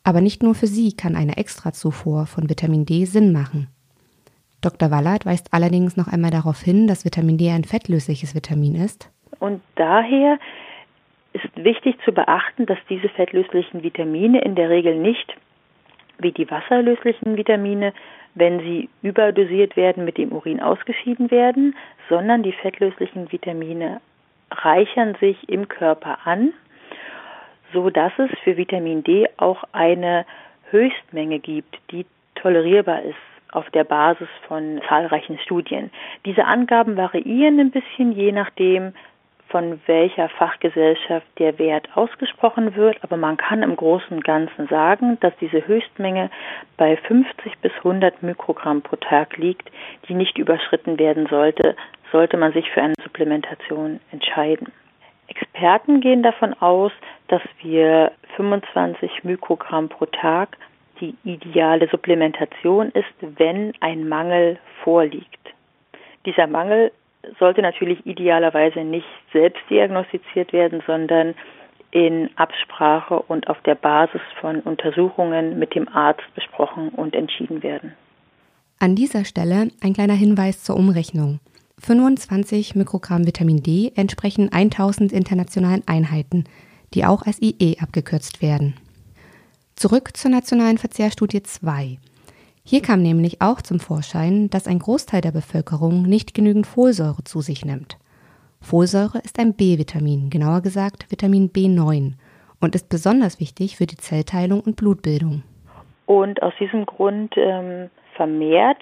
Aber 0.04 0.22
nicht 0.22 0.44
nur 0.44 0.54
für 0.54 0.68
sie 0.68 0.96
kann 0.96 1.16
eine 1.16 1.38
Extrazufuhr 1.38 2.28
von 2.28 2.50
Vitamin 2.50 2.86
D 2.86 3.06
Sinn 3.06 3.34
machen. 3.34 3.68
Dr. 4.62 4.92
Wallert 4.92 5.26
weist 5.26 5.54
allerdings 5.54 5.98
noch 5.98 6.08
einmal 6.08 6.32
darauf 6.32 6.62
hin, 6.62 6.88
dass 6.88 7.06
Vitamin 7.06 7.38
D 7.38 7.50
ein 7.50 7.64
fettlösliches 7.64 8.36
Vitamin 8.36 8.76
ist. 8.76 9.10
Und 9.40 9.62
daher 9.76 10.40
ist 11.34 11.50
wichtig 11.56 11.98
zu 12.06 12.12
beachten, 12.12 12.66
dass 12.66 12.78
diese 12.90 13.10
fettlöslichen 13.10 13.84
Vitamine 13.84 14.42
in 14.42 14.56
der 14.56 14.70
Regel 14.70 14.96
nicht 14.96 15.36
wie 16.18 16.32
die 16.32 16.50
wasserlöslichen 16.50 17.36
Vitamine 17.36 17.94
wenn 18.36 18.60
sie 18.60 18.90
überdosiert 19.02 19.76
werden, 19.76 20.06
mit 20.06 20.18
dem 20.18 20.32
Urin 20.32 20.62
ausgeschieden 20.62 21.32
werden, 21.32 21.76
sondern 22.10 22.44
die 22.44 22.52
fettlöslichen 22.52 23.32
Vitamine 23.32 24.02
reichern 24.52 25.16
sich 25.20 25.50
im 25.50 25.68
Körper 25.68 26.20
an, 26.26 26.54
so 27.74 27.90
dass 27.90 28.12
es 28.18 28.30
für 28.44 28.58
Vitamin 28.58 29.04
D 29.04 29.28
auch 29.38 29.64
eine 29.72 30.26
Höchstmenge 30.70 31.40
gibt, 31.40 31.78
die 31.92 32.06
tolerierbar 32.36 33.02
ist 33.04 33.16
auf 33.52 33.70
der 33.72 33.86
Basis 33.86 34.28
von 34.48 34.82
zahlreichen 34.88 35.40
Studien. 35.40 35.90
Diese 36.26 36.46
Angaben 36.46 36.98
variieren 36.98 37.60
ein 37.60 37.72
bisschen 37.72 38.12
je 38.12 38.34
nachdem, 38.34 38.94
von 39.50 39.80
welcher 39.86 40.30
Fachgesellschaft 40.30 41.28
der 41.38 41.58
Wert 41.60 41.88
ausgesprochen 41.96 42.76
wird, 42.76 42.98
aber 43.04 43.18
man 43.18 43.38
kann 43.38 43.64
im 43.64 43.76
Großen 43.76 44.18
und 44.18 44.24
Ganzen 44.24 44.68
sagen, 44.68 45.18
dass 45.22 45.34
diese 45.40 45.66
Höchstmenge 45.68 46.30
bei 46.78 46.98
50 46.98 47.60
bis 47.60 47.72
100 47.78 48.24
Mikrogramm 48.24 48.82
pro 48.82 48.96
Tag 48.96 49.38
liegt, 49.38 49.70
die 50.08 50.14
nicht 50.14 50.38
überschritten 50.38 50.98
werden 51.00 51.28
sollte, 51.28 51.76
sollte 52.12 52.38
man 52.38 52.54
sich 52.54 52.70
für 52.72 52.82
eine 52.82 52.96
Supplementation 53.04 54.00
entscheiden. 54.12 54.72
Experten 55.28 56.02
gehen 56.02 56.24
davon 56.24 56.54
aus, 56.62 56.92
dass 57.28 57.42
wir 57.62 58.12
25 58.36 59.24
Mikrogramm 59.24 59.90
pro 59.90 60.06
Tag 60.06 60.58
die 61.02 61.16
ideale 61.24 61.88
Supplementation 61.90 62.90
ist, 62.92 63.14
wenn 63.20 63.74
ein 63.80 64.08
Mangel 64.08 64.60
vorliegt. 64.84 65.54
Dieser 66.26 66.48
Mangel 66.48 66.92
sollte 67.40 67.62
natürlich 67.62 68.06
idealerweise 68.06 68.80
nicht 68.80 69.08
selbst 69.34 69.62
diagnostiziert 69.70 70.54
werden, 70.54 70.84
sondern 70.86 71.36
in 71.92 72.30
Absprache 72.36 73.20
und 73.20 73.48
auf 73.48 73.62
der 73.62 73.76
Basis 73.76 74.22
von 74.42 74.60
Untersuchungen 74.62 75.58
mit 75.58 75.76
dem 75.76 75.88
Arzt 75.88 76.24
besprochen 76.36 76.90
und 76.90 77.16
entschieden 77.16 77.64
werden. 77.64 77.94
An 78.80 78.96
dieser 78.96 79.24
Stelle 79.24 79.70
ein 79.82 79.94
kleiner 79.94 80.14
Hinweis 80.14 80.64
zur 80.64 80.76
Umrechnung. 80.76 81.40
25 81.80 82.76
Mikrogramm 82.76 83.26
Vitamin 83.26 83.64
D 83.64 83.92
entsprechen 83.96 84.52
1000 84.52 85.14
internationalen 85.14 85.84
Einheiten, 85.86 86.46
die 86.94 87.06
auch 87.06 87.26
als 87.26 87.42
IE 87.42 87.78
abgekürzt 87.80 88.42
werden. 88.42 88.76
Zurück 89.76 90.16
zur 90.16 90.32
nationalen 90.32 90.78
Verzehrstudie 90.78 91.44
2. 91.44 91.98
Hier 92.68 92.82
kam 92.82 93.04
nämlich 93.04 93.44
auch 93.44 93.62
zum 93.62 93.80
Vorschein, 93.80 94.50
dass 94.50 94.68
ein 94.68 94.80
Großteil 94.80 95.22
der 95.22 95.32
Bevölkerung 95.32 96.02
nicht 96.02 96.34
genügend 96.34 96.66
Folsäure 96.66 97.24
zu 97.24 97.42
sich 97.42 97.64
nimmt. 97.64 98.00
Folsäure 98.60 99.20
ist 99.20 99.38
ein 99.38 99.54
B-Vitamin, 99.54 100.32
genauer 100.32 100.62
gesagt 100.62 101.12
Vitamin 101.12 101.52
B9 101.52 102.14
und 102.60 102.74
ist 102.74 102.90
besonders 102.90 103.40
wichtig 103.40 103.78
für 103.78 103.86
die 103.86 103.98
Zellteilung 103.98 104.62
und 104.62 104.78
Blutbildung. 104.78 105.44
Und 106.08 106.42
aus 106.42 106.54
diesem 106.60 106.88
Grund 106.88 107.36
ähm, 107.38 107.92
vermehrt, 108.16 108.82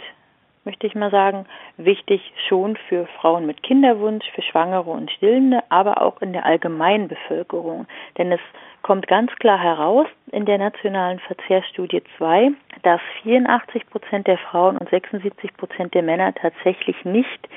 möchte 0.63 0.87
ich 0.87 0.95
mal 0.95 1.11
sagen, 1.11 1.45
wichtig 1.75 2.21
schon 2.47 2.77
für 2.87 3.05
Frauen 3.19 3.45
mit 3.45 3.63
Kinderwunsch, 3.63 4.23
für 4.33 4.43
Schwangere 4.43 4.91
und 4.91 5.11
Stillende, 5.11 5.59
aber 5.67 6.01
auch 6.01 6.21
in 6.21 6.31
der 6.31 6.45
allgemeinen 6.45 7.09
Bevölkerung. 7.09 7.85
Denn 8.17 8.31
es 8.31 8.39
kommt 8.83 9.07
ganz 9.07 9.31
klar 9.39 9.59
heraus 9.59 10.07
in 10.31 10.45
der 10.45 10.57
nationalen 10.57 11.19
Verzehrstudie 11.19 12.03
2, 12.17 12.51
dass 12.83 13.01
84 13.23 13.89
Prozent 13.89 14.27
der 14.27 14.37
Frauen 14.37 14.77
und 14.77 14.89
76 14.89 15.55
Prozent 15.57 15.93
der 15.93 16.03
Männer 16.03 16.33
tatsächlich 16.35 17.03
nicht 17.03 17.47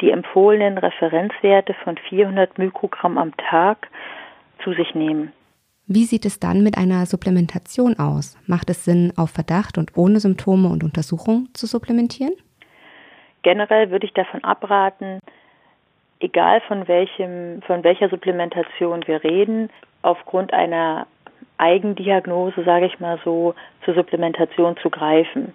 die 0.00 0.10
empfohlenen 0.10 0.78
Referenzwerte 0.78 1.74
von 1.84 1.98
400 1.98 2.56
Mikrogramm 2.58 3.18
am 3.18 3.36
Tag 3.36 3.88
zu 4.62 4.72
sich 4.72 4.94
nehmen. 4.94 5.32
Wie 5.88 6.04
sieht 6.04 6.24
es 6.24 6.40
dann 6.40 6.62
mit 6.62 6.78
einer 6.78 7.06
Supplementation 7.06 7.98
aus? 7.98 8.36
Macht 8.46 8.70
es 8.70 8.84
Sinn, 8.84 9.12
auf 9.16 9.30
Verdacht 9.30 9.78
und 9.78 9.96
ohne 9.96 10.18
Symptome 10.18 10.68
und 10.68 10.82
Untersuchung 10.82 11.48
zu 11.52 11.66
supplementieren? 11.66 12.32
Generell 13.42 13.90
würde 13.90 14.06
ich 14.06 14.12
davon 14.12 14.42
abraten, 14.42 15.20
egal 16.20 16.60
von 16.62 16.88
welchem, 16.88 17.62
von 17.62 17.84
welcher 17.84 18.08
Supplementation 18.08 19.06
wir 19.06 19.22
reden, 19.22 19.70
aufgrund 20.02 20.52
einer 20.52 21.06
Eigendiagnose, 21.58 22.64
sage 22.64 22.86
ich 22.86 23.00
mal 23.00 23.18
so, 23.24 23.54
zur 23.84 23.94
Supplementation 23.94 24.76
zu 24.78 24.90
greifen. 24.90 25.54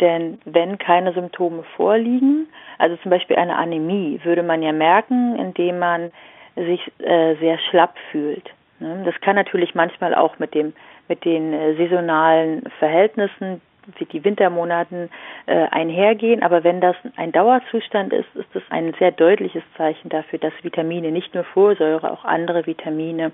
Denn 0.00 0.38
wenn 0.44 0.78
keine 0.78 1.12
Symptome 1.12 1.62
vorliegen, 1.76 2.48
also 2.78 2.96
zum 2.96 3.10
Beispiel 3.10 3.36
eine 3.36 3.56
Anämie, 3.56 4.20
würde 4.24 4.42
man 4.42 4.62
ja 4.62 4.72
merken, 4.72 5.36
indem 5.36 5.78
man 5.78 6.10
sich 6.54 6.80
äh, 6.98 7.34
sehr 7.36 7.58
schlapp 7.70 7.94
fühlt. 8.10 8.50
Ne? 8.78 9.02
Das 9.04 9.18
kann 9.20 9.36
natürlich 9.36 9.74
manchmal 9.74 10.14
auch 10.14 10.38
mit 10.38 10.54
dem 10.54 10.74
mit 11.08 11.24
den 11.24 11.52
äh, 11.52 11.74
saisonalen 11.76 12.64
Verhältnissen 12.78 13.60
wie 13.98 14.04
die 14.04 14.24
Wintermonaten 14.24 15.10
äh, 15.46 15.66
einhergehen. 15.70 16.42
Aber 16.42 16.64
wenn 16.64 16.80
das 16.80 16.96
ein 17.16 17.32
Dauerzustand 17.32 18.12
ist, 18.12 18.28
ist 18.34 18.48
das 18.54 18.62
ein 18.70 18.94
sehr 18.98 19.12
deutliches 19.12 19.62
Zeichen 19.76 20.08
dafür, 20.08 20.38
dass 20.38 20.52
Vitamine, 20.62 21.10
nicht 21.10 21.34
nur 21.34 21.44
Folsäure, 21.44 22.10
auch 22.10 22.24
andere 22.24 22.66
Vitamine 22.66 23.32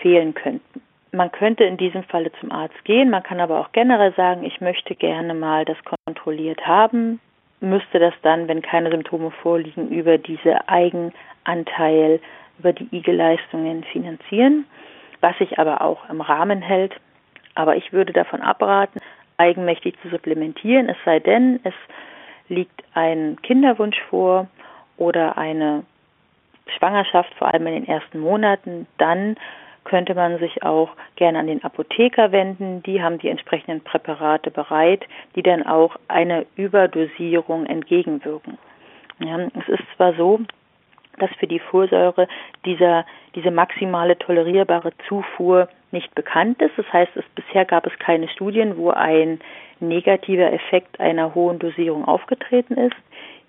fehlen 0.00 0.34
könnten. 0.34 0.82
Man 1.12 1.30
könnte 1.30 1.64
in 1.64 1.76
diesem 1.76 2.04
Falle 2.04 2.32
zum 2.40 2.50
Arzt 2.52 2.84
gehen, 2.84 3.10
man 3.10 3.22
kann 3.22 3.38
aber 3.40 3.60
auch 3.60 3.72
generell 3.72 4.14
sagen, 4.14 4.44
ich 4.44 4.62
möchte 4.62 4.94
gerne 4.94 5.34
mal 5.34 5.66
das 5.66 5.76
kontrolliert 6.06 6.66
haben, 6.66 7.20
müsste 7.60 7.98
das 7.98 8.14
dann, 8.22 8.48
wenn 8.48 8.62
keine 8.62 8.90
Symptome 8.90 9.30
vorliegen, 9.30 9.90
über 9.90 10.16
diese 10.16 10.68
Eigenanteil, 10.68 12.18
über 12.58 12.72
die 12.72 12.88
IG-Leistungen 12.90 13.84
finanzieren, 13.84 14.64
was 15.20 15.36
sich 15.38 15.58
aber 15.58 15.82
auch 15.82 16.08
im 16.08 16.22
Rahmen 16.22 16.62
hält. 16.62 16.94
Aber 17.54 17.76
ich 17.76 17.92
würde 17.92 18.12
davon 18.14 18.40
abraten, 18.40 19.00
eigenmächtig 19.38 19.94
zu 20.02 20.08
supplementieren, 20.08 20.88
es 20.88 20.96
sei 21.04 21.20
denn, 21.20 21.60
es 21.64 21.74
liegt 22.48 22.82
ein 22.94 23.36
Kinderwunsch 23.42 24.00
vor 24.08 24.48
oder 24.96 25.38
eine 25.38 25.84
Schwangerschaft, 26.76 27.34
vor 27.34 27.52
allem 27.52 27.66
in 27.66 27.74
den 27.74 27.88
ersten 27.88 28.20
Monaten, 28.20 28.86
dann 28.98 29.36
könnte 29.84 30.14
man 30.14 30.38
sich 30.38 30.62
auch 30.62 30.90
gerne 31.16 31.40
an 31.40 31.48
den 31.48 31.64
Apotheker 31.64 32.30
wenden. 32.30 32.82
Die 32.84 33.02
haben 33.02 33.18
die 33.18 33.28
entsprechenden 33.28 33.80
Präparate 33.80 34.50
bereit, 34.50 35.04
die 35.34 35.42
dann 35.42 35.66
auch 35.66 35.96
einer 36.08 36.44
Überdosierung 36.56 37.66
entgegenwirken. 37.66 38.58
Ja, 39.18 39.38
es 39.38 39.68
ist 39.68 39.82
zwar 39.96 40.14
so, 40.14 40.40
dass 41.18 41.30
für 41.38 41.46
die 41.46 41.58
Folsäure 41.58 42.28
dieser, 42.64 43.04
diese 43.34 43.50
maximale 43.50 44.18
tolerierbare 44.18 44.92
Zufuhr 45.08 45.68
nicht 45.90 46.14
bekannt 46.14 46.60
ist. 46.62 46.76
Das 46.76 46.90
heißt, 46.92 47.12
es, 47.16 47.24
bisher 47.34 47.64
gab 47.64 47.86
es 47.86 47.98
keine 47.98 48.28
Studien, 48.28 48.76
wo 48.76 48.90
ein 48.90 49.40
negativer 49.80 50.52
Effekt 50.52 51.00
einer 51.00 51.34
hohen 51.34 51.58
Dosierung 51.58 52.04
aufgetreten 52.04 52.74
ist. 52.74 52.96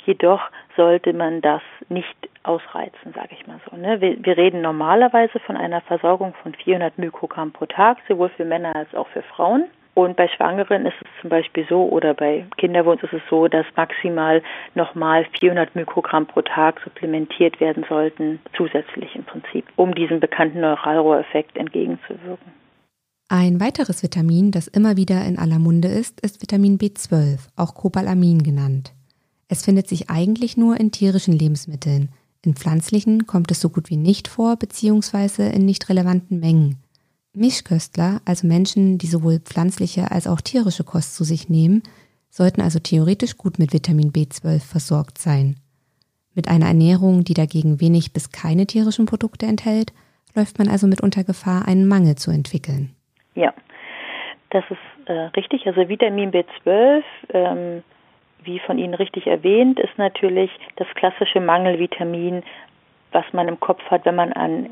Jedoch 0.05 0.41
sollte 0.75 1.13
man 1.13 1.39
das 1.41 1.61
nicht 1.87 2.17
ausreizen, 2.43 3.13
sage 3.13 3.29
ich 3.31 3.47
mal 3.47 3.59
so. 3.69 3.77
Ne? 3.77 4.01
Wir, 4.01 4.17
wir, 4.23 4.35
reden 4.35 4.61
normalerweise 4.61 5.39
von 5.39 5.55
einer 5.55 5.79
Versorgung 5.81 6.33
von 6.43 6.53
400 6.53 6.97
Mikrogramm 6.97 7.51
pro 7.51 7.65
Tag, 7.65 7.99
sowohl 8.09 8.29
für 8.29 8.43
Männer 8.43 8.75
als 8.75 8.93
auch 8.93 9.07
für 9.07 9.21
Frauen. 9.21 9.65
Und 9.95 10.17
bei 10.17 10.27
Schwangeren 10.27 10.87
ist 10.87 10.95
es 11.01 11.07
zum 11.21 11.29
Beispiel 11.29 11.65
so, 11.69 11.87
oder 11.87 12.15
bei 12.15 12.45
Kinderwunsch 12.57 13.03
ist 13.03 13.13
es 13.13 13.21
so, 13.29 13.47
dass 13.47 13.65
maximal 13.75 14.41
nochmal 14.73 15.25
400 15.39 15.75
Mikrogramm 15.75 16.25
pro 16.25 16.41
Tag 16.41 16.79
supplementiert 16.83 17.59
werden 17.59 17.85
sollten, 17.87 18.39
zusätzlich 18.57 19.15
im 19.15 19.23
Prinzip, 19.23 19.65
um 19.75 19.93
diesem 19.93 20.19
bekannten 20.19 20.61
Neuralrohreffekt 20.61 21.57
entgegenzuwirken. 21.57 22.53
Ein 23.29 23.59
weiteres 23.59 24.03
Vitamin, 24.03 24.51
das 24.51 24.67
immer 24.67 24.97
wieder 24.97 25.23
in 25.25 25.37
aller 25.37 25.59
Munde 25.59 25.87
ist, 25.87 26.21
ist 26.21 26.41
Vitamin 26.41 26.77
B12, 26.77 27.47
auch 27.55 27.75
Cobalamin 27.75 28.43
genannt. 28.43 28.93
Es 29.47 29.63
findet 29.63 29.87
sich 29.87 30.09
eigentlich 30.09 30.57
nur 30.57 30.79
in 30.79 30.91
tierischen 30.91 31.33
Lebensmitteln. 31.33 32.09
In 32.43 32.55
pflanzlichen 32.55 33.25
kommt 33.25 33.51
es 33.51 33.61
so 33.61 33.69
gut 33.69 33.89
wie 33.89 33.97
nicht 33.97 34.27
vor, 34.27 34.57
beziehungsweise 34.57 35.47
in 35.47 35.65
nicht 35.65 35.87
relevanten 35.89 36.39
Mengen. 36.39 36.82
Mischköstler, 37.35 38.21
also 38.25 38.47
Menschen, 38.47 38.97
die 38.97 39.07
sowohl 39.07 39.39
pflanzliche 39.39 40.11
als 40.11 40.27
auch 40.27 40.41
tierische 40.41 40.83
Kost 40.83 41.15
zu 41.15 41.23
sich 41.23 41.49
nehmen, 41.49 41.83
sollten 42.29 42.61
also 42.61 42.79
theoretisch 42.79 43.37
gut 43.37 43.59
mit 43.59 43.73
Vitamin 43.73 44.11
B12 44.11 44.59
versorgt 44.59 45.17
sein. 45.17 45.55
Mit 46.35 46.47
einer 46.47 46.67
Ernährung, 46.67 47.23
die 47.23 47.33
dagegen 47.33 47.79
wenig 47.79 48.13
bis 48.13 48.31
keine 48.31 48.65
tierischen 48.65 49.05
Produkte 49.05 49.45
enthält, 49.45 49.93
läuft 50.35 50.57
man 50.57 50.67
also 50.67 50.87
mitunter 50.87 51.23
Gefahr, 51.23 51.67
einen 51.67 51.87
Mangel 51.87 52.15
zu 52.15 52.31
entwickeln. 52.31 52.95
Ja, 53.35 53.53
das 54.49 54.63
ist 54.69 55.09
äh, 55.09 55.29
richtig. 55.35 55.65
Also 55.67 55.87
Vitamin 55.89 56.31
B12, 56.31 57.03
ähm, 57.29 57.83
wie 58.43 58.59
von 58.59 58.77
Ihnen 58.77 58.93
richtig 58.93 59.27
erwähnt, 59.27 59.79
ist 59.79 59.97
natürlich 59.97 60.51
das 60.75 60.87
klassische 60.95 61.39
Mangelvitamin, 61.39 62.43
was 63.11 63.25
man 63.31 63.47
im 63.47 63.59
Kopf 63.59 63.81
hat, 63.89 64.05
wenn 64.05 64.15
man 64.15 64.33
an 64.33 64.69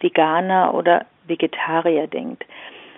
Veganer 0.00 0.74
oder 0.74 1.06
Vegetarier 1.26 2.06
denkt. 2.06 2.44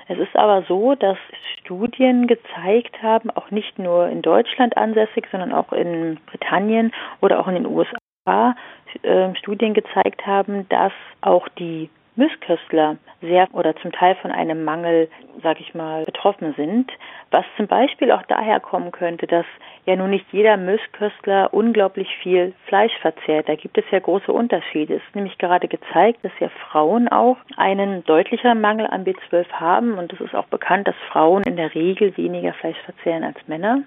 Es 0.07 0.19
ist 0.19 0.37
aber 0.37 0.63
so, 0.69 0.95
dass 0.95 1.17
Studien 1.59 2.27
gezeigt 2.27 3.03
haben, 3.03 3.31
auch 3.31 3.51
nicht 3.51 3.79
nur 3.79 4.09
in 4.09 4.21
Deutschland 4.21 4.77
ansässig, 4.77 5.27
sondern 5.31 5.53
auch 5.53 5.73
in 5.73 6.19
Britannien 6.27 6.93
oder 7.23 7.41
auch 7.41 7.49
in 7.49 7.55
den 7.55 7.67
USA, 7.67 8.55
äh, 9.03 9.35
Studien 9.37 9.73
gezeigt 9.73 10.27
haben, 10.27 10.69
dass 10.69 10.93
auch 11.23 11.49
die 11.59 11.89
Missköstler 12.17 12.97
sehr 13.21 13.49
oder 13.53 13.75
zum 13.77 13.91
Teil 13.93 14.15
von 14.17 14.31
einem 14.31 14.65
Mangel, 14.65 15.09
sag 15.43 15.61
ich 15.61 15.75
mal, 15.75 16.05
betroffen 16.05 16.55
sind, 16.57 16.91
was 17.31 17.45
zum 17.57 17.67
Beispiel 17.67 18.13
auch 18.13 18.23
daher 18.29 18.61
kommen 18.61 18.93
könnte, 18.93 19.27
dass 19.27 19.47
ja 19.87 19.97
nun 19.97 20.11
nicht 20.11 20.27
jeder 20.31 20.57
Missköstler 20.57 21.53
unglaublich 21.53 22.09
viel 22.23 22.53
Fleisch 22.67 22.97
verzehrt. 23.01 23.49
Da 23.49 23.57
gibt 23.57 23.77
es 23.79 23.85
ja 23.91 23.99
große 23.99 24.33
Unterschiede. 24.33 24.95
Es 24.95 25.03
ist 25.03 25.17
nämlich 25.17 25.39
gerade 25.39 25.67
gezeigt, 25.67 26.25
dass 26.25 26.33
ja 26.39 26.49
Frauen 26.71 27.09
auch 27.09 27.39
einen 27.57 28.05
deutlicheren 28.05 28.61
Mangel 28.61 28.87
an 28.87 29.05
B12 29.05 29.51
haben 29.53 29.95
und 29.95 30.13
es 30.13 30.21
ist 30.21 30.35
auch 30.35 30.47
bekannt, 30.47 30.87
dass 30.87 30.97
Frauen 31.11 31.43
in 31.43 31.57
der 31.57 31.75
Regel 31.75 32.17
weniger 32.17 32.53
Fleisch 32.53 32.79
verzehren 32.85 33.25
als 33.25 33.39
Männer, 33.49 33.83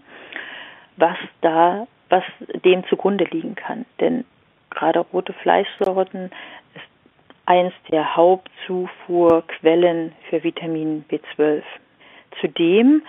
was 0.97 1.17
da 1.41 1.88
was 2.10 2.23
dem 2.63 2.86
zugrunde 2.88 3.25
liegen 3.25 3.56
kann. 3.56 3.86
Denn 3.99 4.25
gerade 4.69 4.99
rote 4.99 5.34
Fleischsorten 5.34 6.32
eins 7.47 7.73
der 7.89 8.15
Hauptzufuhrquellen 8.15 10.13
für 10.29 10.43
Vitamin 10.43 11.03
B12. 11.10 11.63
Zudem 12.39 13.01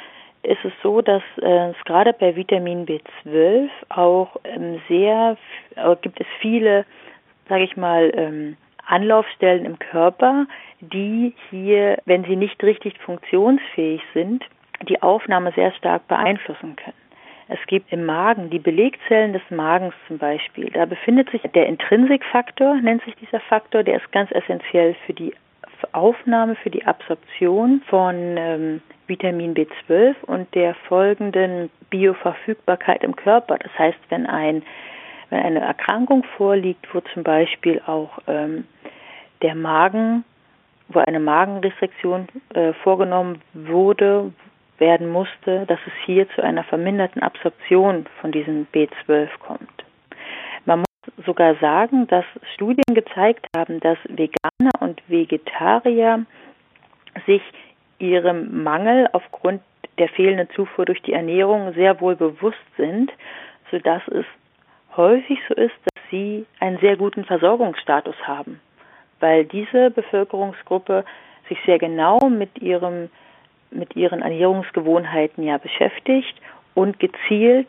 ist 0.42 0.64
es 0.64 0.72
so, 0.83 1.03
dass 1.03 1.22
äh, 1.42 1.70
es 1.70 1.77
gerade 1.85 2.12
bei 2.12 2.35
Vitamin 2.37 2.87
B12 2.87 3.68
auch 3.90 4.37
ähm, 4.44 4.81
sehr 4.88 5.37
äh, 5.77 5.96
gibt 6.01 6.20
es 6.20 6.27
viele, 6.40 6.87
sage 7.48 7.64
ich 7.64 7.77
mal, 7.77 8.12
ähm, 8.14 8.57
Anlaufstellen 8.87 9.66
im 9.66 9.79
Körper, 9.79 10.46
die 10.81 11.35
hier, 11.51 11.98
wenn 12.07 12.24
sie 12.24 12.37
nicht 12.37 12.62
richtig 12.62 12.98
funktionsfähig 13.01 14.01
sind, 14.14 14.44
die 14.88 15.03
Aufnahme 15.03 15.53
sehr 15.53 15.72
stark 15.72 16.07
beeinflussen 16.09 16.77
können. 16.77 17.08
Es 17.49 17.59
gibt 17.67 17.93
im 17.93 18.05
Magen 18.05 18.51
die 18.51 18.59
Belegzellen 18.59 19.33
des 19.33 19.43
Magens 19.51 19.95
zum 20.07 20.19
Beispiel. 20.19 20.71
Da 20.71 20.85
befindet 20.85 21.31
sich 21.31 21.43
der 21.43 21.67
Intrinsikfaktor, 21.67 22.77
nennt 22.77 23.03
sich 23.05 23.15
dieser 23.17 23.41
Faktor, 23.41 23.83
der 23.83 23.97
ist 23.97 24.13
ganz 24.13 24.31
essentiell 24.33 24.95
für 25.07 25.15
die 25.15 25.33
Aufnahme, 25.93 26.57
für 26.57 26.71
die 26.71 26.85
Absorption 26.85 27.83
von 27.87 28.37
ähm, 28.37 28.83
Vitamin 29.07 29.55
B12 29.55 30.15
und 30.27 30.53
der 30.55 30.75
folgenden 30.75 31.71
Bioverfügbarkeit 31.89 33.03
im 33.03 33.17
Körper. 33.17 33.59
Das 33.59 33.79
heißt, 33.79 33.99
wenn 34.11 34.27
ein 34.27 34.63
wenn 35.31 35.41
eine 35.41 35.61
Erkrankung 35.61 36.25
vorliegt, 36.37 36.87
wo 36.95 37.01
zum 37.01 37.23
Beispiel 37.23 37.83
auch 37.87 38.19
ähm, 38.27 38.67
der 39.43 39.55
Magen, 39.55 40.25
wo 40.89 41.01
eine 41.01 41.21
Magenrestriktion 41.21 42.29
äh, 42.55 42.73
vorgenommen 42.73 43.43
wurde, 43.53 44.33
werden 44.79 45.09
musste, 45.11 45.67
dass 45.67 45.79
es 45.87 45.93
hier 46.05 46.29
zu 46.31 46.43
einer 46.43 46.64
verminderten 46.64 47.23
Absorption 47.23 48.07
von 48.21 48.33
diesem 48.33 48.67
B12 48.73 49.29
kommt. 49.41 49.85
Man 50.64 50.81
muss 50.81 51.27
sogar 51.27 51.57
sagen, 51.57 52.07
dass 52.07 52.25
Studien 52.55 52.95
gezeigt 52.95 53.47
haben, 53.57 53.81
dass 53.81 53.99
Veganer 54.05 54.71
und 54.81 55.03
Vegetarier 55.09 56.25
sich 57.27 57.43
ihrem 57.99 58.62
Mangel 58.62 59.09
aufgrund 59.12 59.62
der 59.99 60.09
fehlenden 60.09 60.49
Zufuhr 60.51 60.85
durch 60.85 61.03
die 61.03 61.12
Ernährung 61.12 61.75
sehr 61.75 62.01
wohl 62.01 62.14
bewusst 62.14 62.59
sind, 62.77 63.12
sodass 63.71 64.03
es 64.09 64.25
häufig 64.97 65.38
so 65.49 65.55
ist, 65.55 65.75
dass 65.85 66.05
sie 66.11 66.47
einen 66.61 66.79
sehr 66.79 66.97
guten 66.97 67.25
Versorgungsstatus 67.25 68.17
haben, 68.25 68.61
weil 69.21 69.45
diese 69.45 69.91
Bevölkerungsgruppe 69.91 71.05
sich 71.49 71.59
sehr 71.67 71.79
genau 71.79 72.19
mit 72.29 72.59
ihrem 72.61 73.11
mit 73.70 73.96
ihren 73.96 74.22
Ernährungsgewohnheiten 74.22 75.44
ja 75.44 75.59
beschäftigt 75.59 76.35
und 76.74 76.98
gezielt 76.98 77.68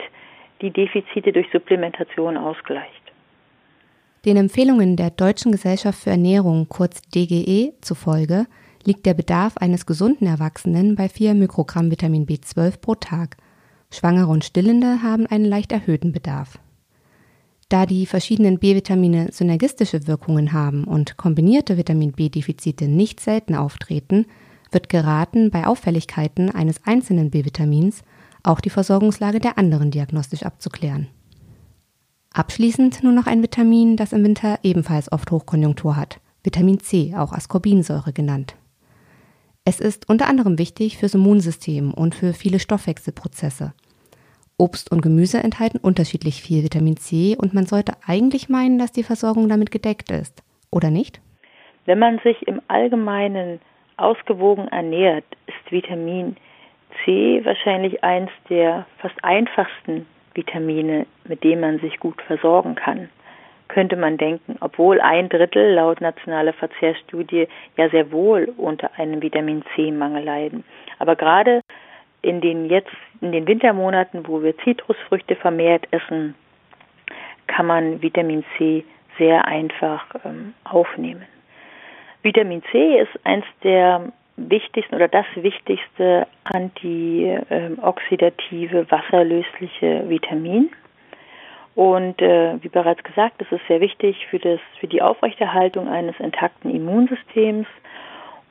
die 0.61 0.71
Defizite 0.71 1.31
durch 1.31 1.47
Supplementation 1.51 2.37
ausgleicht. 2.37 2.93
Den 4.25 4.37
Empfehlungen 4.37 4.97
der 4.97 5.11
Deutschen 5.11 5.51
Gesellschaft 5.51 5.99
für 5.99 6.09
Ernährung, 6.09 6.67
kurz 6.67 7.01
DGE, 7.03 7.73
zufolge 7.81 8.45
liegt 8.83 9.05
der 9.05 9.13
Bedarf 9.13 9.57
eines 9.57 9.85
gesunden 9.85 10.27
Erwachsenen 10.27 10.95
bei 10.95 11.07
4 11.07 11.33
Mikrogramm 11.35 11.91
Vitamin 11.91 12.25
B12 12.25 12.81
pro 12.81 12.95
Tag. 12.95 13.37
Schwangere 13.91 14.27
und 14.27 14.43
Stillende 14.43 15.01
haben 15.01 15.25
einen 15.25 15.45
leicht 15.45 15.71
erhöhten 15.71 16.11
Bedarf. 16.11 16.59
Da 17.69 17.85
die 17.85 18.05
verschiedenen 18.05 18.59
B-Vitamine 18.59 19.31
synergistische 19.31 20.07
Wirkungen 20.07 20.53
haben 20.53 20.85
und 20.85 21.17
kombinierte 21.17 21.77
Vitamin 21.77 22.11
B-Defizite 22.11 22.87
nicht 22.87 23.19
selten 23.19 23.55
auftreten, 23.55 24.25
wird 24.71 24.89
geraten, 24.89 25.51
bei 25.51 25.65
Auffälligkeiten 25.65 26.49
eines 26.53 26.85
einzelnen 26.85 27.31
B-Vitamins 27.31 28.03
auch 28.43 28.61
die 28.61 28.69
Versorgungslage 28.69 29.39
der 29.39 29.57
anderen 29.57 29.91
diagnostisch 29.91 30.43
abzuklären. 30.43 31.07
Abschließend 32.33 33.03
nur 33.03 33.13
noch 33.13 33.27
ein 33.27 33.41
Vitamin, 33.41 33.97
das 33.97 34.13
im 34.13 34.23
Winter 34.23 34.59
ebenfalls 34.63 35.11
oft 35.11 35.31
Hochkonjunktur 35.31 35.95
hat, 35.95 36.19
Vitamin 36.43 36.79
C, 36.79 37.15
auch 37.17 37.33
Ascorbinsäure 37.33 38.13
genannt. 38.13 38.55
Es 39.65 39.79
ist 39.79 40.09
unter 40.09 40.27
anderem 40.27 40.57
wichtig 40.57 40.97
fürs 40.97 41.15
Immunsystem 41.15 41.93
und 41.93 42.15
für 42.15 42.33
viele 42.33 42.59
Stoffwechselprozesse. 42.59 43.73
Obst 44.57 44.91
und 44.91 45.01
Gemüse 45.01 45.41
enthalten 45.41 45.77
unterschiedlich 45.77 46.41
viel 46.41 46.63
Vitamin 46.63 46.97
C 46.97 47.35
und 47.37 47.53
man 47.53 47.65
sollte 47.65 47.93
eigentlich 48.05 48.49
meinen, 48.49 48.77
dass 48.77 48.91
die 48.91 49.03
Versorgung 49.03 49.47
damit 49.47 49.71
gedeckt 49.71 50.11
ist, 50.11 50.43
oder 50.71 50.91
nicht? 50.91 51.21
Wenn 51.85 51.99
man 51.99 52.19
sich 52.23 52.47
im 52.47 52.61
Allgemeinen 52.67 53.59
ausgewogen 53.99 54.67
ernährt, 54.67 55.25
ist 55.47 55.71
Vitamin 55.71 56.37
C 57.03 57.41
wahrscheinlich 57.43 58.03
eins 58.03 58.31
der 58.49 58.85
fast 58.99 59.23
einfachsten 59.23 60.05
Vitamine, 60.33 61.05
mit 61.25 61.43
dem 61.43 61.61
man 61.61 61.79
sich 61.79 61.99
gut 61.99 62.21
versorgen 62.23 62.75
kann. 62.75 63.09
Könnte 63.67 63.95
man 63.95 64.17
denken, 64.17 64.57
obwohl 64.61 64.99
ein 64.99 65.29
Drittel 65.29 65.73
laut 65.73 66.01
nationaler 66.01 66.53
Verzehrstudie 66.53 67.47
ja 67.77 67.89
sehr 67.89 68.11
wohl 68.11 68.51
unter 68.57 68.89
einem 68.97 69.21
Vitamin 69.21 69.63
C-Mangel 69.75 70.23
leiden. 70.23 70.63
Aber 70.97 71.15
gerade 71.15 71.61
in 72.21 72.41
den 72.41 72.65
jetzt, 72.65 72.91
in 73.21 73.31
den 73.31 73.47
Wintermonaten, 73.47 74.27
wo 74.27 74.41
wir 74.41 74.57
Zitrusfrüchte 74.59 75.35
vermehrt 75.35 75.87
essen, 75.91 76.35
kann 77.47 77.67
man 77.67 78.01
Vitamin 78.01 78.43
C 78.57 78.83
sehr 79.17 79.45
einfach 79.45 80.05
ähm, 80.25 80.53
aufnehmen. 80.63 81.25
Vitamin 82.21 82.61
C 82.71 82.99
ist 82.99 83.17
eins 83.23 83.45
der 83.63 84.11
wichtigsten 84.35 84.95
oder 84.95 85.07
das 85.07 85.25
wichtigste 85.35 86.27
antioxidative 86.43 88.91
wasserlösliche 88.91 90.09
Vitamin. 90.09 90.69
Und 91.75 92.19
äh, 92.21 92.61
wie 92.61 92.69
bereits 92.69 93.03
gesagt, 93.03 93.41
es 93.41 93.51
ist 93.51 93.65
sehr 93.67 93.79
wichtig 93.79 94.27
für, 94.29 94.39
das, 94.39 94.59
für 94.79 94.87
die 94.87 95.01
Aufrechterhaltung 95.01 95.87
eines 95.87 96.19
intakten 96.19 96.75
Immunsystems. 96.75 97.67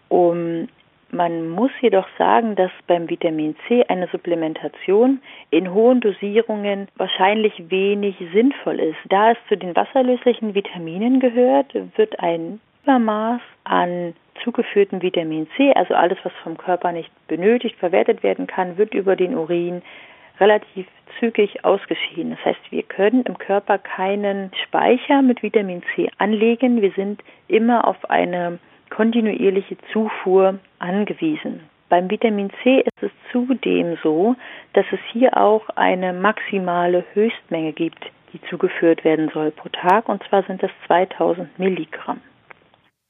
Um, 0.09 0.69
man 1.11 1.49
muss 1.51 1.71
jedoch 1.81 2.07
sagen, 2.19 2.55
dass 2.55 2.71
beim 2.87 3.09
Vitamin 3.09 3.57
C 3.67 3.85
eine 3.89 4.09
Supplementation 4.09 5.21
in 5.51 5.73
hohen 5.73 6.01
Dosierungen 6.01 6.89
wahrscheinlich 6.97 7.71
wenig 7.71 8.17
sinnvoll 8.33 8.79
ist. 8.81 8.99
Da 9.09 9.33
es 9.33 9.39
zu 9.49 9.57
den 9.57 9.75
wasserlöslichen 9.75 10.55
Vitaminen 10.55 11.21
gehört, 11.21 11.75
wird 11.97 12.21
ein 12.21 12.61
Übermaß 12.89 13.43
an 13.65 14.15
zugeführtem 14.43 15.03
Vitamin 15.03 15.47
C, 15.59 15.75
also 15.75 15.93
alles, 15.93 16.17
was 16.23 16.33
vom 16.43 16.57
Körper 16.57 16.91
nicht 16.91 17.11
benötigt, 17.27 17.77
verwertet 17.77 18.23
werden 18.23 18.47
kann, 18.47 18.79
wird 18.79 18.95
über 18.95 19.15
den 19.15 19.37
Urin 19.37 19.83
relativ 20.41 20.87
zügig 21.21 21.67
ausgeschieden. 21.67 22.31
Das 22.31 22.47
heißt, 22.47 22.73
wir 22.73 22.83
können 22.83 23.25
im 23.25 23.37
Körper 23.37 23.77
keinen 23.77 24.51
Speicher 24.65 25.21
mit 25.21 25.43
Vitamin 25.43 25.83
C 25.95 26.09
anlegen. 26.17 26.81
Wir 26.81 26.93
sind 26.93 27.23
immer 27.47 27.87
auf 27.87 28.09
eine 28.09 28.59
kontinuierliche 28.89 29.77
Zufuhr 29.93 30.59
angewiesen. 30.79 31.69
Beim 31.91 32.11
Vitamin 32.11 32.49
C 32.63 32.81
ist 32.81 33.03
es 33.03 33.11
zudem 33.31 33.99
so, 34.03 34.35
dass 34.73 34.87
es 34.93 35.01
hier 35.13 35.37
auch 35.37 35.69
eine 35.77 36.15
maximale 36.15 37.05
Höchstmenge 37.13 37.75
gibt, 37.75 38.03
die 38.33 38.41
zugeführt 38.49 39.05
werden 39.05 39.29
soll 39.35 39.51
pro 39.51 39.69
Tag, 39.69 40.09
und 40.09 40.23
zwar 40.27 40.43
sind 40.45 40.63
das 40.63 40.71
2000 40.87 41.59
Milligramm. 41.59 42.23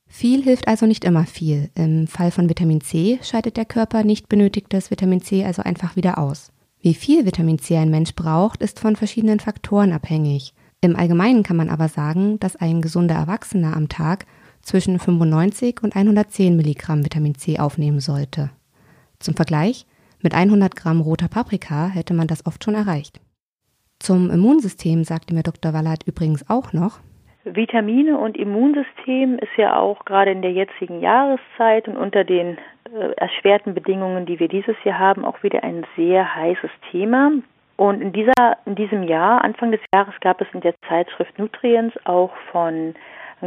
Viel 0.09 0.43
hilft 0.43 0.67
also 0.67 0.87
nicht 0.87 1.05
immer 1.05 1.27
viel. 1.27 1.71
Im 1.75 2.07
Fall 2.07 2.31
von 2.31 2.49
Vitamin 2.49 2.81
C 2.81 3.19
scheidet 3.23 3.57
der 3.57 3.67
Körper 3.67 4.03
nicht 4.03 4.29
benötigtes 4.29 4.91
Vitamin 4.91 5.21
C 5.21 5.45
also 5.45 5.63
einfach 5.63 5.97
wieder 5.97 6.19
aus. 6.19 6.51
Wie 6.81 6.95
viel 6.95 7.27
Vitamin 7.27 7.59
C 7.59 7.77
ein 7.77 7.91
Mensch 7.91 8.15
braucht, 8.15 8.63
ist 8.63 8.81
von 8.81 8.97
verschiedenen 8.97 9.41
Faktoren 9.41 9.93
abhängig. 9.93 10.55
Im 10.81 10.97
Allgemeinen 10.97 11.43
kann 11.43 11.57
man 11.57 11.69
aber 11.69 11.89
sagen, 11.89 12.41
dass 12.41 12.57
ein 12.57 12.81
gesunder 12.81 13.17
Erwachsener 13.17 13.77
am 13.77 13.89
Tag 13.89 14.27
zwischen 14.63 14.99
95 14.99 15.83
und 15.83 15.95
110 15.95 16.57
Milligramm 16.57 17.05
Vitamin 17.05 17.35
C 17.35 17.59
aufnehmen 17.59 18.01
sollte. 18.01 18.51
Zum 19.19 19.35
Vergleich, 19.35 19.87
mit 20.21 20.35
100 20.35 20.75
Gramm 20.75 21.01
roter 21.01 21.29
Paprika 21.29 21.89
hätte 21.89 22.15
man 22.15 22.29
das 22.29 22.47
oft 22.47 22.65
schon 22.65 22.75
erreicht. 22.75 23.21
Zum 23.99 24.31
Immunsystem 24.31 25.05
sagte 25.05 25.35
mir 25.35 25.43
Dr. 25.43 25.73
Wallert 25.73 26.05
übrigens 26.05 26.49
auch 26.49 26.73
noch, 26.73 27.01
Vitamine 27.55 28.19
und 28.19 28.37
Immunsystem 28.37 29.39
ist 29.39 29.57
ja 29.57 29.77
auch 29.77 30.05
gerade 30.05 30.31
in 30.31 30.43
der 30.43 30.53
jetzigen 30.53 31.01
Jahreszeit 31.01 31.89
und 31.89 31.97
unter 31.97 32.25
den 32.25 32.59
äh, 32.95 33.13
erschwerten 33.17 33.75
Bedingungen, 33.75 34.27
die 34.27 34.41
wir 34.41 34.49
dieses 34.49 34.77
Jahr 34.85 34.99
haben, 34.99 35.25
auch 35.25 35.43
wieder 35.43 35.63
ein 35.63 35.87
sehr 35.97 36.35
heißes 36.35 36.71
Thema. 36.91 37.33
Und 37.77 38.01
in 38.01 38.13
dieser, 38.13 38.57
in 38.67 38.75
diesem 38.75 39.05
Jahr, 39.05 39.45
Anfang 39.45 39.71
des 39.71 39.81
Jahres, 39.95 40.15
gab 40.21 40.41
es 40.41 40.49
in 40.53 40.61
der 40.61 40.75
Zeitschrift 40.89 41.39
Nutrients 41.39 41.97
auch 42.07 42.33
von 42.51 42.95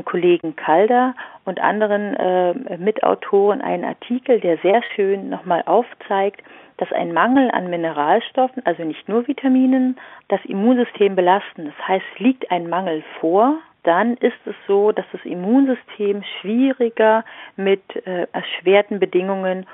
Kollegen 0.05 0.55
Calder 0.55 1.13
und 1.43 1.59
anderen 1.59 2.15
äh, 2.15 2.77
Mitautoren 2.77 3.61
einen 3.61 3.83
Artikel, 3.83 4.39
der 4.39 4.57
sehr 4.59 4.81
schön 4.95 5.29
nochmal 5.29 5.63
aufzeigt, 5.65 6.41
dass 6.77 6.91
ein 6.93 7.13
Mangel 7.13 7.51
an 7.51 7.69
Mineralstoffen, 7.69 8.65
also 8.65 8.83
nicht 8.83 9.07
nur 9.09 9.27
Vitaminen, 9.27 9.99
das 10.29 10.39
Immunsystem 10.45 11.15
belasten. 11.15 11.65
Das 11.65 11.87
heißt, 11.87 12.19
liegt 12.19 12.49
ein 12.51 12.69
Mangel 12.69 13.03
vor, 13.19 13.59
dann 13.83 14.15
ist 14.17 14.37
es 14.45 14.55
so, 14.67 14.91
dass 14.91 15.05
das 15.11 15.23
Immunsystem 15.23 16.23
schwieriger 16.39 17.25
mit 17.55 17.81
äh, 18.05 18.27
erschwerten 18.31 18.99
Bedingungen 18.99 19.65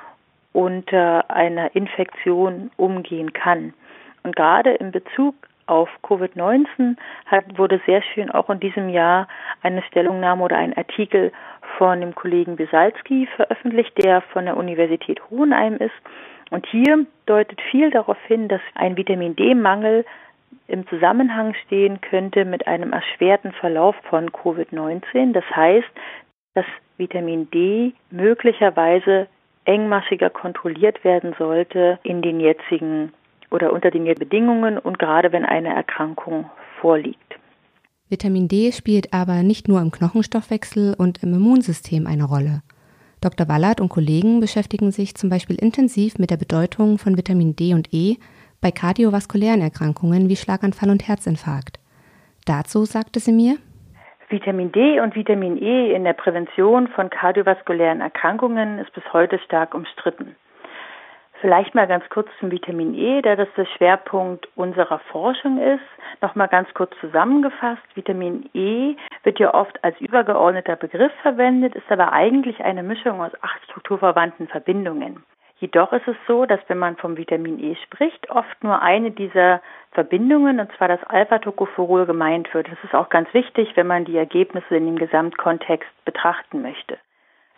unter 0.54 1.30
einer 1.30 1.76
Infektion 1.76 2.72
umgehen 2.78 3.34
kann. 3.34 3.74
Und 4.24 4.36
gerade 4.36 4.74
in 4.74 4.92
Bezug 4.92 5.36
auf 5.68 5.90
Covid-19 6.04 6.96
wurde 7.58 7.82
sehr 7.86 8.02
schön 8.02 8.32
auch 8.32 8.50
in 8.50 8.60
diesem 8.60 8.90
Jahr 8.90 9.28
eine 9.62 9.84
Stellungnahme 9.84 10.44
oder 10.44 10.58
ein 10.58 10.76
Artikel 10.76 11.32
von 11.78 12.00
dem 12.00 12.16
Kollegen 12.16 12.56
Besalski 12.56 13.28
veröffentlicht, 13.36 13.94
der 14.04 14.22
von 14.22 14.46
der 14.46 14.58
Universität 14.58 15.22
Hohenheim 15.30 15.76
ist. 15.76 15.94
Und 16.50 16.66
hier 16.68 17.06
deutet 17.26 17.60
viel 17.70 17.92
darauf 17.92 18.18
hin, 18.28 18.48
dass 18.48 18.62
ein 18.76 18.96
Vitamin 18.96 19.36
D-Mangel 19.36 20.06
im 20.68 20.88
Zusammenhang 20.88 21.54
stehen 21.66 22.02
könnte 22.02 22.46
mit 22.46 22.68
einem 22.68 22.94
erschwerten 22.94 23.52
Verlauf 23.54 23.96
von 24.10 24.32
Covid-19. 24.32 25.34
Das 25.34 25.46
heißt, 25.56 25.88
dass 26.54 26.66
Vitamin 26.98 27.50
D 27.52 27.94
möglicherweise 28.12 29.28
engmaschiger 29.66 30.30
kontrolliert 30.30 31.04
werden 31.04 31.36
sollte 31.38 32.00
in 32.04 32.22
den 32.22 32.40
jetzigen 32.40 33.14
oder 33.52 33.72
unter 33.72 33.92
den 33.92 34.06
Bedingungen 34.16 34.78
und 34.78 35.00
gerade 35.00 35.32
wenn 35.32 35.46
eine 35.46 35.74
Erkrankung 35.74 36.50
vorliegt. 36.82 37.40
Vitamin 38.10 38.48
D 38.48 38.72
spielt 38.72 39.14
aber 39.14 39.44
nicht 39.44 39.68
nur 39.68 39.82
im 39.82 39.92
Knochenstoffwechsel 39.92 40.96
und 40.98 41.24
im 41.24 41.34
Immunsystem 41.34 42.08
eine 42.08 42.24
Rolle. 42.24 42.62
Dr. 43.20 43.48
Wallert 43.50 43.82
und 43.82 43.90
Kollegen 43.90 44.40
beschäftigen 44.40 44.92
sich 44.92 45.16
zum 45.16 45.30
Beispiel 45.30 45.58
intensiv 45.58 46.18
mit 46.18 46.30
der 46.30 46.38
Bedeutung 46.38 46.98
von 46.98 47.18
Vitamin 47.18 47.56
D 47.56 47.74
und 47.74 47.94
E 47.94 48.18
bei 48.62 48.72
kardiovaskulären 48.72 49.62
Erkrankungen 49.62 50.30
wie 50.30 50.36
Schlaganfall 50.36 50.90
und 50.90 51.08
Herzinfarkt. 51.08 51.80
Dazu 52.46 52.86
sagte 52.86 53.20
sie 53.20 53.34
mir, 53.34 53.58
Vitamin 54.30 54.72
D 54.74 55.00
und 55.00 55.16
Vitamin 55.16 55.62
E 55.62 55.94
in 55.94 56.04
der 56.04 56.14
Prävention 56.14 56.90
von 56.90 57.10
kardiovaskulären 57.10 58.02
Erkrankungen 58.02 58.80
ist 58.80 58.92
bis 58.94 59.04
heute 59.14 59.40
stark 59.40 59.74
umstritten. 59.74 60.36
Vielleicht 61.40 61.76
mal 61.76 61.88
ganz 61.88 62.04
kurz 62.10 62.28
zum 62.40 62.50
Vitamin 62.52 62.96
E, 62.96 63.22
da 63.22 63.36
das 63.36 63.48
der 63.56 63.66
Schwerpunkt 63.66 64.50
unserer 64.56 65.00
Forschung 65.12 65.60
ist. 65.60 65.84
Nochmal 66.20 66.48
ganz 66.48 66.68
kurz 66.74 66.92
zusammengefasst. 67.00 67.84
Vitamin 67.94 68.50
E 68.54 68.96
wird 69.24 69.38
ja 69.40 69.54
oft 69.54 69.82
als 69.84 70.00
übergeordneter 70.02 70.76
Begriff 70.76 71.12
verwendet, 71.22 71.76
ist 71.76 71.92
aber 71.92 72.12
eigentlich 72.12 72.60
eine 72.62 72.82
Mischung 72.82 73.22
aus 73.22 73.32
acht 73.42 73.64
strukturverwandten 73.66 74.48
Verbindungen. 74.48 75.24
Jedoch 75.60 75.92
ist 75.92 76.08
es 76.08 76.16
so, 76.28 76.46
dass 76.46 76.60
wenn 76.68 76.78
man 76.78 76.98
vom 76.98 77.18
Vitamin 77.18 77.60
E 77.60 77.76
spricht, 77.84 78.30
oft 78.30 78.64
nur 78.64 78.82
eine 78.82 79.10
dieser 79.10 79.62
Verbindungen, 79.92 80.60
und 80.60 80.72
zwar 80.78 80.88
das 80.88 81.04
Alpha-Tocopherol, 81.04 82.06
gemeint 82.06 82.54
wird. 82.54 82.68
Das 82.68 82.78
ist 82.84 82.94
auch 82.94 83.10
ganz 83.10 83.34
wichtig, 83.34 83.72
wenn 83.76 83.88
man 83.88 84.06
die 84.06 84.18
Ergebnisse 84.18 84.76
in 84.76 84.86
dem 84.86 84.98
Gesamtkontext 84.98 85.90
betrachten 86.06 86.62
möchte. 86.62 87.00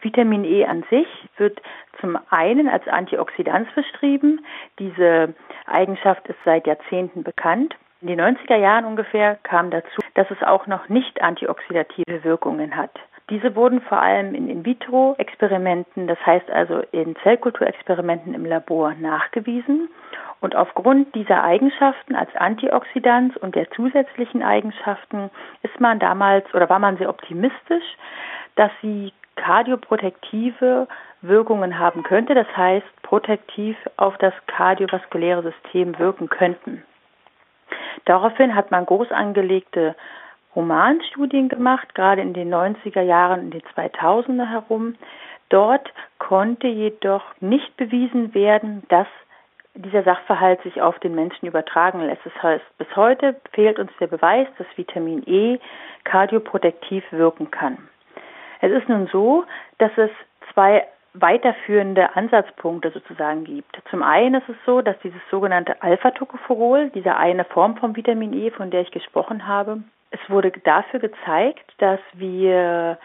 Vitamin 0.01 0.45
E 0.45 0.65
an 0.65 0.85
sich 0.89 1.07
wird 1.35 1.61
zum 1.99 2.17
einen 2.29 2.69
als 2.69 2.87
Antioxidant 2.87 3.73
beschrieben. 3.75 4.45
Diese 4.79 5.33
Eigenschaft 5.65 6.25
ist 6.29 6.39
seit 6.45 6.67
Jahrzehnten 6.67 7.23
bekannt. 7.23 7.75
In 8.01 8.07
den 8.07 8.21
90er 8.21 8.55
Jahren 8.55 8.85
ungefähr 8.85 9.35
kam 9.43 9.71
dazu, 9.71 9.99
dass 10.13 10.31
es 10.31 10.41
auch 10.41 10.67
noch 10.67 10.87
nicht 10.87 11.21
antioxidative 11.21 12.23
Wirkungen 12.23 12.77
hat. 12.77 12.97
Diese 13.29 13.55
wurden 13.55 13.81
vor 13.81 14.01
allem 14.01 14.33
in 14.33 14.49
In-vitro-Experimenten, 14.49 16.07
das 16.07 16.17
heißt 16.25 16.49
also 16.49 16.81
in 16.91 17.15
Zellkulturexperimenten 17.17 18.33
im 18.33 18.45
Labor 18.45 18.95
nachgewiesen. 18.95 19.89
Und 20.41 20.55
aufgrund 20.55 21.13
dieser 21.13 21.43
Eigenschaften 21.43 22.15
als 22.15 22.33
Antioxidant 22.35 23.37
und 23.37 23.55
der 23.55 23.69
zusätzlichen 23.71 24.41
Eigenschaften 24.41 25.29
ist 25.61 25.79
man 25.79 25.99
damals 25.99 26.51
oder 26.53 26.69
war 26.69 26.79
man 26.79 26.97
sehr 26.97 27.09
optimistisch, 27.09 27.83
dass 28.55 28.71
sie 28.81 29.13
kardioprotektive 29.35 30.87
Wirkungen 31.21 31.77
haben 31.77 32.03
könnte, 32.03 32.33
das 32.33 32.47
heißt 32.55 33.01
protektiv 33.03 33.77
auf 33.97 34.17
das 34.17 34.33
kardiovaskuläre 34.47 35.43
System 35.43 35.99
wirken 35.99 36.29
könnten. 36.29 36.83
Daraufhin 38.05 38.55
hat 38.55 38.71
man 38.71 38.85
groß 38.85 39.11
angelegte 39.11 39.95
Humanstudien 40.55 41.49
gemacht, 41.49 41.93
gerade 41.95 42.21
in 42.21 42.33
den 42.33 42.53
90er 42.53 43.01
Jahren, 43.01 43.41
in 43.41 43.51
den 43.51 43.61
2000er 43.61 44.49
herum. 44.49 44.95
Dort 45.49 45.91
konnte 46.17 46.67
jedoch 46.67 47.23
nicht 47.39 47.75
bewiesen 47.77 48.33
werden, 48.33 48.83
dass 48.89 49.07
dieser 49.75 50.03
Sachverhalt 50.03 50.61
sich 50.63 50.81
auf 50.81 50.99
den 50.99 51.15
Menschen 51.15 51.47
übertragen 51.47 52.01
lässt. 52.01 52.25
Das 52.25 52.43
heißt, 52.43 52.65
bis 52.77 52.87
heute 52.95 53.35
fehlt 53.53 53.79
uns 53.79 53.91
der 53.99 54.07
Beweis, 54.07 54.47
dass 54.57 54.67
Vitamin 54.75 55.23
E 55.25 55.59
kardioprotektiv 56.03 57.03
wirken 57.11 57.51
kann. 57.51 57.77
Es 58.61 58.71
ist 58.71 58.89
nun 58.89 59.07
so, 59.07 59.45
dass 59.77 59.91
es 59.97 60.09
zwei 60.53 60.85
weiterführende 61.13 62.15
Ansatzpunkte 62.15 62.91
sozusagen 62.91 63.43
gibt. 63.43 63.79
Zum 63.89 64.03
einen 64.03 64.35
ist 64.35 64.49
es 64.49 64.55
so, 64.65 64.81
dass 64.81 64.97
dieses 64.99 65.21
sogenannte 65.31 65.81
Alpha-Tocopherol, 65.81 66.91
diese 66.91 67.15
eine 67.15 67.45
Form 67.45 67.77
von 67.77 67.95
Vitamin 67.95 68.33
E, 68.33 68.51
von 68.51 68.69
der 68.69 68.81
ich 68.81 68.91
gesprochen 68.91 69.47
habe, 69.47 69.81
es 70.11 70.19
wurde 70.29 70.51
dafür 70.63 70.99
gezeigt, 70.99 71.71
dass 71.77 71.99
wir 72.13 72.97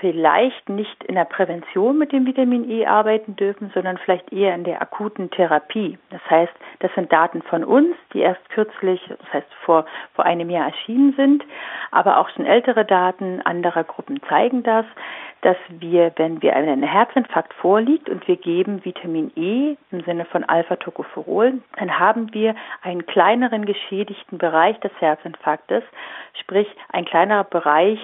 vielleicht 0.00 0.68
nicht 0.68 1.04
in 1.04 1.14
der 1.14 1.24
Prävention 1.24 1.98
mit 1.98 2.12
dem 2.12 2.26
Vitamin 2.26 2.68
E 2.70 2.86
arbeiten 2.86 3.36
dürfen, 3.36 3.70
sondern 3.74 3.98
vielleicht 3.98 4.32
eher 4.32 4.54
in 4.54 4.64
der 4.64 4.80
akuten 4.80 5.30
Therapie. 5.30 5.98
Das 6.10 6.22
heißt, 6.28 6.52
das 6.80 6.90
sind 6.94 7.12
Daten 7.12 7.42
von 7.42 7.64
uns, 7.64 7.94
die 8.12 8.20
erst 8.20 8.48
kürzlich, 8.50 9.00
das 9.08 9.32
heißt 9.32 9.54
vor, 9.64 9.84
vor 10.14 10.24
einem 10.24 10.50
Jahr 10.50 10.66
erschienen 10.66 11.12
sind, 11.16 11.44
aber 11.90 12.18
auch 12.18 12.28
schon 12.30 12.46
ältere 12.46 12.84
Daten 12.84 13.42
anderer 13.42 13.84
Gruppen 13.84 14.20
zeigen 14.28 14.62
das, 14.62 14.86
dass 15.42 15.56
wir, 15.68 16.12
wenn 16.16 16.42
wir 16.42 16.54
ein 16.54 16.82
Herzinfarkt 16.82 17.54
vorliegt 17.54 18.08
und 18.08 18.26
wir 18.28 18.36
geben 18.36 18.84
Vitamin 18.84 19.30
E 19.36 19.76
im 19.90 20.02
Sinne 20.04 20.24
von 20.26 20.44
Alpha-Tocopherol, 20.44 21.60
dann 21.78 21.98
haben 21.98 22.32
wir 22.34 22.54
einen 22.82 23.06
kleineren 23.06 23.64
geschädigten 23.64 24.38
Bereich 24.38 24.78
des 24.80 24.92
Herzinfarktes, 24.98 25.82
sprich 26.34 26.68
ein 26.92 27.04
kleinerer 27.04 27.44
Bereich, 27.44 27.98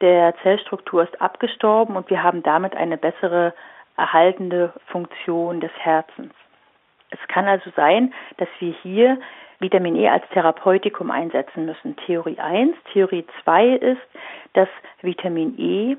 der 0.00 0.34
Zellstruktur 0.42 1.02
ist 1.02 1.20
abgestorben 1.20 1.96
und 1.96 2.10
wir 2.10 2.22
haben 2.22 2.42
damit 2.42 2.76
eine 2.76 2.96
bessere 2.96 3.54
erhaltende 3.96 4.72
Funktion 4.86 5.60
des 5.60 5.72
Herzens. 5.78 6.34
Es 7.10 7.18
kann 7.28 7.46
also 7.46 7.70
sein, 7.76 8.12
dass 8.36 8.48
wir 8.58 8.74
hier 8.82 9.18
Vitamin 9.58 9.96
E 9.96 10.08
als 10.08 10.28
Therapeutikum 10.30 11.10
einsetzen 11.10 11.64
müssen. 11.64 11.96
Theorie 12.04 12.38
1. 12.38 12.76
Theorie 12.92 13.24
2 13.44 13.68
ist, 13.68 14.02
dass 14.52 14.68
Vitamin 15.00 15.58
E 15.58 15.96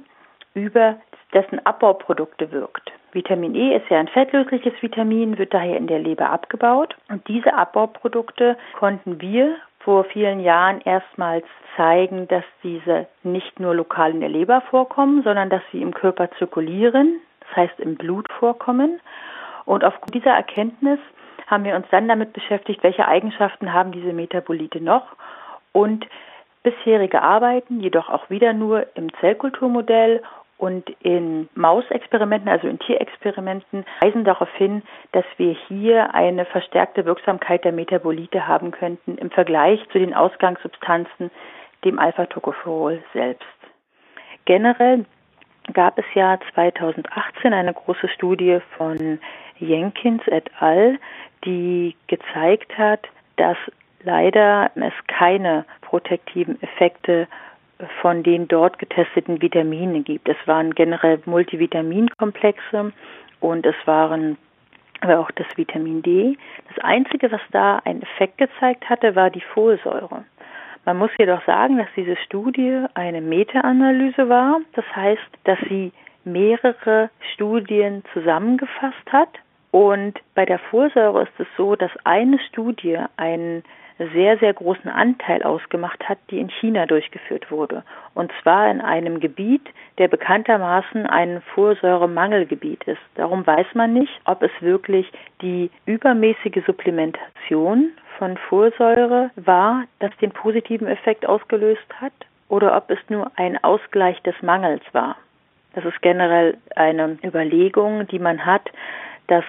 über 0.54 0.98
dessen 1.34 1.66
Abbauprodukte 1.66 2.52
wirkt. 2.52 2.92
Vitamin 3.12 3.56
E 3.56 3.76
ist 3.76 3.90
ja 3.90 4.00
ein 4.00 4.08
fettlösliches 4.08 4.74
Vitamin, 4.82 5.38
wird 5.38 5.54
daher 5.54 5.78
in 5.78 5.88
der 5.88 6.00
Leber 6.00 6.30
abgebaut. 6.30 6.96
Und 7.10 7.28
diese 7.28 7.54
Abbauprodukte 7.54 8.58
konnten 8.78 9.20
wir 9.22 9.56
vor 9.88 10.04
vielen 10.04 10.41
Jahren 10.41 10.82
erstmals 10.82 11.45
zeigen, 11.78 12.28
dass 12.28 12.43
diese 12.62 13.08
nicht 13.23 13.58
nur 13.58 13.73
lokal 13.73 14.12
in 14.12 14.19
der 14.19 14.28
Leber 14.28 14.60
vorkommen, 14.69 15.23
sondern 15.23 15.50
dass 15.50 15.62
sie 15.71 15.82
im 15.82 15.93
Körper 15.93 16.30
zirkulieren, 16.32 17.21
das 17.39 17.56
heißt 17.56 17.80
im 17.80 17.95
Blut 17.95 18.30
vorkommen. 18.34 19.00
Und 19.63 19.86
aufgrund 19.86 20.13
dieser 20.13 20.32
Erkenntnis 20.32 21.00
haben 21.45 21.63
wir 21.63 21.73
uns 21.73 21.86
dann 21.89 22.10
damit 22.10 22.34
beschäftigt, 22.34 22.84
welche 22.84 23.08
Eigenschaften 23.08 23.71
haben 23.71 23.93
diese 23.93 24.12
Metabolite 24.12 24.82
noch 24.82 25.15
und 25.71 26.06
bisherige 26.63 27.21
Arbeiten, 27.21 27.80
jedoch 27.80 28.10
auch 28.10 28.30
wieder 28.30 28.52
nur 28.52 28.88
im 28.97 29.08
Zellkulturmodell 29.21 30.21
und 30.58 30.89
in 31.02 31.50
Mausexperimenten, 31.54 32.50
also 32.50 32.67
in 32.67 32.80
Tierexperimenten, 32.80 33.86
weisen 34.02 34.24
darauf 34.24 34.52
hin, 34.56 34.82
dass 35.12 35.26
wir 35.38 35.56
hier 35.67 36.13
eine 36.15 36.46
verstärkte 36.46 37.06
Wirksamkeit 37.06 37.63
der 37.63 37.72
Metabolite 37.72 38.48
haben 38.48 38.72
könnten 38.72 39.17
im 39.17 39.30
Vergleich 39.30 39.80
zu 39.91 40.00
den 40.00 40.13
Ausgangssubstanzen, 40.13 41.30
dem 41.86 42.00
Alpha-Tocopherol 42.00 43.04
selbst. 43.13 43.46
Generell 44.46 45.06
gab 45.74 46.00
es 46.00 46.06
ja 46.15 46.39
2018 46.54 47.54
eine 47.54 47.74
große 47.74 48.08
Studie 48.08 48.60
von 48.78 49.20
Jenkins 49.60 50.26
et 50.28 50.50
al., 50.60 50.98
die 51.46 51.96
gezeigt 52.08 52.78
hat, 52.78 53.02
dass 53.36 53.58
leider 54.04 54.72
es 54.76 54.93
keine 55.08 55.65
protektiven 55.82 56.62
Effekte 56.62 57.28
von 58.02 58.24
den 58.24 58.48
dort 58.48 58.80
getesteten 58.80 59.42
Vitaminen 59.42 60.04
gibt. 60.04 60.28
Es 60.28 60.38
waren 60.46 60.74
generell 60.74 61.20
Multivitaminkomplexe 61.26 62.92
und 63.40 63.66
es 63.66 63.76
waren 63.86 64.38
aber 65.02 65.20
auch 65.20 65.32
das 65.32 65.46
Vitamin 65.56 66.02
D. 66.02 66.38
Das 66.74 66.84
Einzige, 66.84 67.32
was 67.32 67.42
da 67.52 67.80
einen 67.86 68.02
Effekt 68.02 68.40
gezeigt 68.40 68.90
hatte, 68.90 69.16
war 69.16 69.30
die 69.30 69.42
Folsäure. 69.54 70.26
Man 70.86 70.98
muss 70.98 71.12
jedoch 71.20 71.44
sagen, 71.46 71.78
dass 71.78 71.88
diese 71.96 72.16
Studie 72.16 72.86
eine 72.94 73.22
Meta-Analyse 73.22 74.30
war. 74.30 74.60
Das 74.74 74.86
heißt, 74.96 75.22
dass 75.44 75.60
sie 75.70 75.92
mehrere 76.24 77.10
Studien 77.34 78.04
zusammengefasst 78.13 79.12
hat. 79.12 79.30
Und 79.72 80.20
bei 80.34 80.46
der 80.46 80.60
Folsäure 80.60 81.24
ist 81.24 81.40
es 81.40 81.48
so, 81.58 81.76
dass 81.76 81.92
eine 82.06 82.40
Studie 82.40 82.98
einen 83.18 83.63
sehr, 83.98 84.38
sehr 84.38 84.54
großen 84.54 84.90
Anteil 84.90 85.44
ausgemacht 85.44 86.08
hat, 86.08 86.18
die 86.30 86.40
in 86.40 86.50
China 86.50 86.86
durchgeführt 86.86 87.50
wurde. 87.52 87.84
Und 88.14 88.32
zwar 88.42 88.70
in 88.70 88.82
einem 88.82 89.20
Gebiet, 89.20 89.68
der 89.98 90.08
bekanntermaßen 90.08 91.06
ein 91.08 91.42
Folsäuremangelgebiet 91.54 92.84
ist. 92.84 93.02
Darum 93.16 93.46
weiß 93.46 93.68
man 93.74 93.94
nicht, 93.94 94.22
ob 94.26 94.44
es 94.44 94.52
wirklich 94.62 95.12
die 95.42 95.72
übermäßige 95.86 96.64
Supplementation 96.66 97.92
von 98.18 98.38
Folsäure 98.38 99.32
war, 99.36 99.84
das 100.00 100.12
den 100.18 100.32
positiven 100.32 100.88
Effekt 100.88 101.26
ausgelöst 101.28 101.88
hat, 102.00 102.14
oder 102.50 102.78
ob 102.78 102.90
es 102.90 103.00
nur 103.10 103.32
ein 103.36 103.62
Ausgleich 103.64 104.22
des 104.24 104.36
Mangels 104.42 104.84
war. 104.94 105.18
Das 105.74 105.86
ist 105.86 106.02
generell 106.02 106.58
eine 106.76 107.18
Überlegung, 107.24 108.08
die 108.08 108.20
man 108.20 108.46
hat, 108.46 108.72
dass 109.28 109.44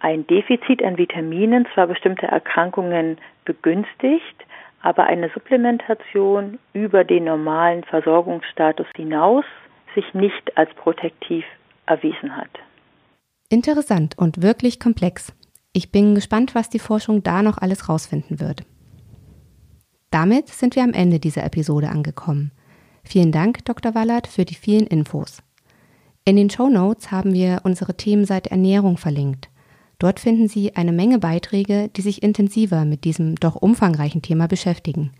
ein 0.00 0.26
Defizit 0.26 0.82
an 0.82 0.98
Vitaminen 0.98 1.66
zwar 1.74 1.86
bestimmte 1.86 2.26
Erkrankungen 2.26 3.18
begünstigt, 3.44 4.44
aber 4.82 5.04
eine 5.04 5.30
Supplementation 5.30 6.58
über 6.72 7.04
den 7.04 7.24
normalen 7.24 7.82
Versorgungsstatus 7.84 8.86
hinaus 8.94 9.44
sich 9.94 10.14
nicht 10.14 10.56
als 10.56 10.72
protektiv 10.74 11.44
erwiesen 11.86 12.36
hat. 12.36 12.50
Interessant 13.48 14.18
und 14.18 14.42
wirklich 14.42 14.78
komplex. 14.80 15.32
Ich 15.72 15.92
bin 15.92 16.14
gespannt, 16.14 16.54
was 16.54 16.68
die 16.68 16.78
Forschung 16.78 17.22
da 17.22 17.42
noch 17.42 17.58
alles 17.58 17.88
rausfinden 17.88 18.40
wird. 18.40 18.64
Damit 20.10 20.48
sind 20.48 20.76
wir 20.76 20.82
am 20.82 20.92
Ende 20.92 21.18
dieser 21.18 21.44
Episode 21.44 21.88
angekommen. 21.88 22.52
Vielen 23.04 23.32
Dank, 23.32 23.64
Dr. 23.64 23.94
Wallert, 23.94 24.26
für 24.26 24.44
die 24.44 24.54
vielen 24.54 24.86
Infos. 24.86 25.42
In 26.24 26.36
den 26.36 26.50
Show 26.50 26.68
Notes 26.68 27.12
haben 27.12 27.34
wir 27.34 27.60
unsere 27.64 27.96
Themenseite 27.96 28.50
Ernährung 28.50 28.96
verlinkt. 28.96 29.48
Dort 29.98 30.20
finden 30.20 30.48
Sie 30.48 30.76
eine 30.76 30.92
Menge 30.92 31.18
Beiträge, 31.18 31.88
die 31.96 32.02
sich 32.02 32.22
intensiver 32.22 32.84
mit 32.84 33.04
diesem 33.04 33.36
doch 33.36 33.56
umfangreichen 33.56 34.22
Thema 34.22 34.46
beschäftigen. 34.46 35.12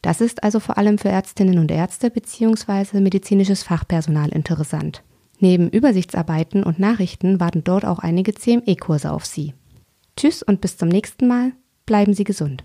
Das 0.00 0.20
ist 0.20 0.42
also 0.42 0.60
vor 0.60 0.78
allem 0.78 0.98
für 0.98 1.08
Ärztinnen 1.08 1.58
und 1.58 1.70
Ärzte 1.70 2.10
bzw. 2.10 3.00
medizinisches 3.00 3.62
Fachpersonal 3.62 4.30
interessant. 4.30 5.02
Neben 5.38 5.68
Übersichtsarbeiten 5.68 6.62
und 6.62 6.78
Nachrichten 6.78 7.40
warten 7.40 7.62
dort 7.64 7.84
auch 7.84 7.98
einige 7.98 8.32
CME-Kurse 8.32 9.12
auf 9.12 9.26
Sie. 9.26 9.52
Tschüss 10.16 10.42
und 10.42 10.60
bis 10.60 10.78
zum 10.78 10.88
nächsten 10.88 11.28
Mal. 11.28 11.52
Bleiben 11.84 12.14
Sie 12.14 12.24
gesund. 12.24 12.64